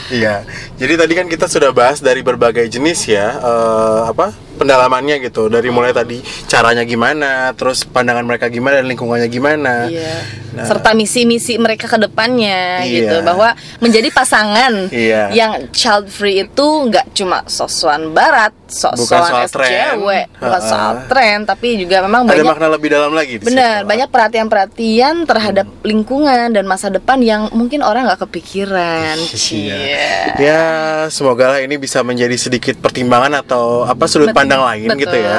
Iya. 0.08 0.46
Jadi 0.76 0.94
tadi 0.94 1.12
kan 1.14 1.26
kita 1.26 1.46
sudah 1.46 1.70
bahas 1.72 1.98
dari 1.98 2.20
berbagai 2.20 2.66
jenis 2.68 3.06
ya, 3.06 3.36
eh, 3.36 4.00
apa 4.06 4.30
pendalamannya 4.56 5.20
gitu. 5.22 5.46
Dari 5.46 5.68
mulai 5.68 5.92
tadi 5.92 6.18
caranya 6.46 6.82
gimana, 6.82 7.52
terus 7.52 7.84
pandangan 7.84 8.24
mereka 8.24 8.48
gimana 8.48 8.80
dan 8.80 8.88
lingkungannya 8.88 9.28
gimana. 9.28 9.86
Iya. 9.86 10.16
Nah. 10.56 10.64
Serta 10.64 10.96
misi-misi 10.96 11.60
mereka 11.60 11.84
ke 11.84 12.00
depannya 12.00 12.80
Iya. 12.80 12.88
gitu 12.88 13.16
bahwa 13.22 13.52
menjadi 13.78 14.08
pasangan 14.08 14.88
Iya. 14.88 15.28
yang 15.30 15.52
child 15.70 16.08
free 16.08 16.40
itu 16.40 16.66
nggak 16.88 17.12
cuma 17.12 17.44
sosuan 17.44 18.10
barat, 18.10 18.56
sosuan. 18.66 19.44
SJW, 19.44 20.08
bukan 20.32 20.60
soal 20.62 21.04
tren, 21.06 21.44
tapi 21.44 21.76
juga 21.76 22.00
memang 22.00 22.24
Ada 22.24 22.32
banyak 22.32 22.46
makna 22.46 22.68
lebih 22.72 22.88
dalam 22.88 23.12
lagi 23.12 23.36
di 23.36 23.44
benar 23.44 23.84
situ. 23.84 23.88
banyak 23.88 24.08
perhatian-perhatian 24.08 25.14
terhadap 25.24 25.66
lingkungan 25.82 26.48
dan 26.50 26.64
masa 26.64 26.88
depan 26.88 27.20
yang 27.20 27.52
mungkin 27.52 27.80
orang 27.80 28.08
nggak 28.08 28.24
kepikiran. 28.24 29.16
Iya. 29.46 30.36
Ya, 30.36 30.62
semoga 31.08 31.48
lah 31.48 31.60
ini 31.60 31.76
bisa 31.76 32.00
menjadi 32.00 32.34
sedikit 32.34 32.76
pertimbangan 32.76 33.40
atau 33.40 33.84
apa 33.84 34.04
sudut 34.06 34.30
pandang 34.30 34.45
lain 34.48 34.86
gitu 34.94 35.16
ya. 35.16 35.38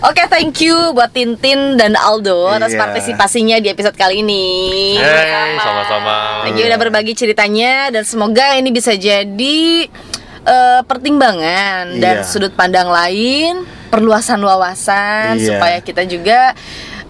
Oke, 0.00 0.22
thank 0.28 0.54
you 0.60 0.74
buat 0.92 1.10
Tintin 1.10 1.74
dan 1.74 1.94
Aldo 1.94 2.46
atas 2.46 2.70
Iya. 2.70 2.80
partisipasinya 2.80 3.56
di 3.58 3.68
episode 3.68 3.94
kali 3.94 4.20
ini. 4.20 4.94
Hey, 4.94 5.58
sama-sama. 5.58 6.44
Thank 6.44 6.56
you 6.56 6.66
udah 6.66 6.78
berbagi 6.78 7.12
ceritanya 7.12 7.90
dan 7.90 8.04
semoga 8.04 8.54
ini 8.54 8.70
bisa 8.70 8.92
jadi 8.92 9.88
eh, 10.44 10.80
pertimbangan 10.84 11.96
dan 11.96 12.20
Iya. 12.20 12.28
sudut 12.28 12.52
pandang 12.52 12.86
lain, 12.86 13.64
perluasan 13.88 14.38
wawasan 14.38 15.40
Iya. 15.40 15.56
supaya 15.56 15.78
kita 15.80 16.04
juga 16.04 16.52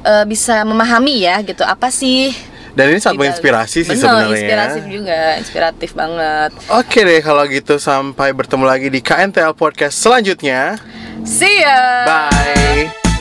eh, 0.01 0.25
bisa 0.25 0.63
memahami 0.63 1.25
ya 1.25 1.41
gitu 1.41 1.61
apa 1.61 1.89
sih 1.89 2.31
Dan 2.75 2.91
ini 2.91 2.99
sangat 2.99 3.23
menginspirasi 3.23 3.87
sih 3.87 3.95
sebenarnya. 3.95 4.35
inspiratif 4.35 4.83
juga, 4.91 5.21
inspiratif 5.39 5.91
banget. 5.95 6.51
Oke 6.75 7.07
deh 7.07 7.23
kalau 7.23 7.47
gitu 7.47 7.79
sampai 7.79 8.35
bertemu 8.35 8.65
lagi 8.67 8.89
di 8.91 8.99
KNTL 8.99 9.55
Podcast 9.55 10.03
selanjutnya. 10.03 10.79
See 11.23 11.63
ya. 11.63 12.03
Bye. 12.05 13.14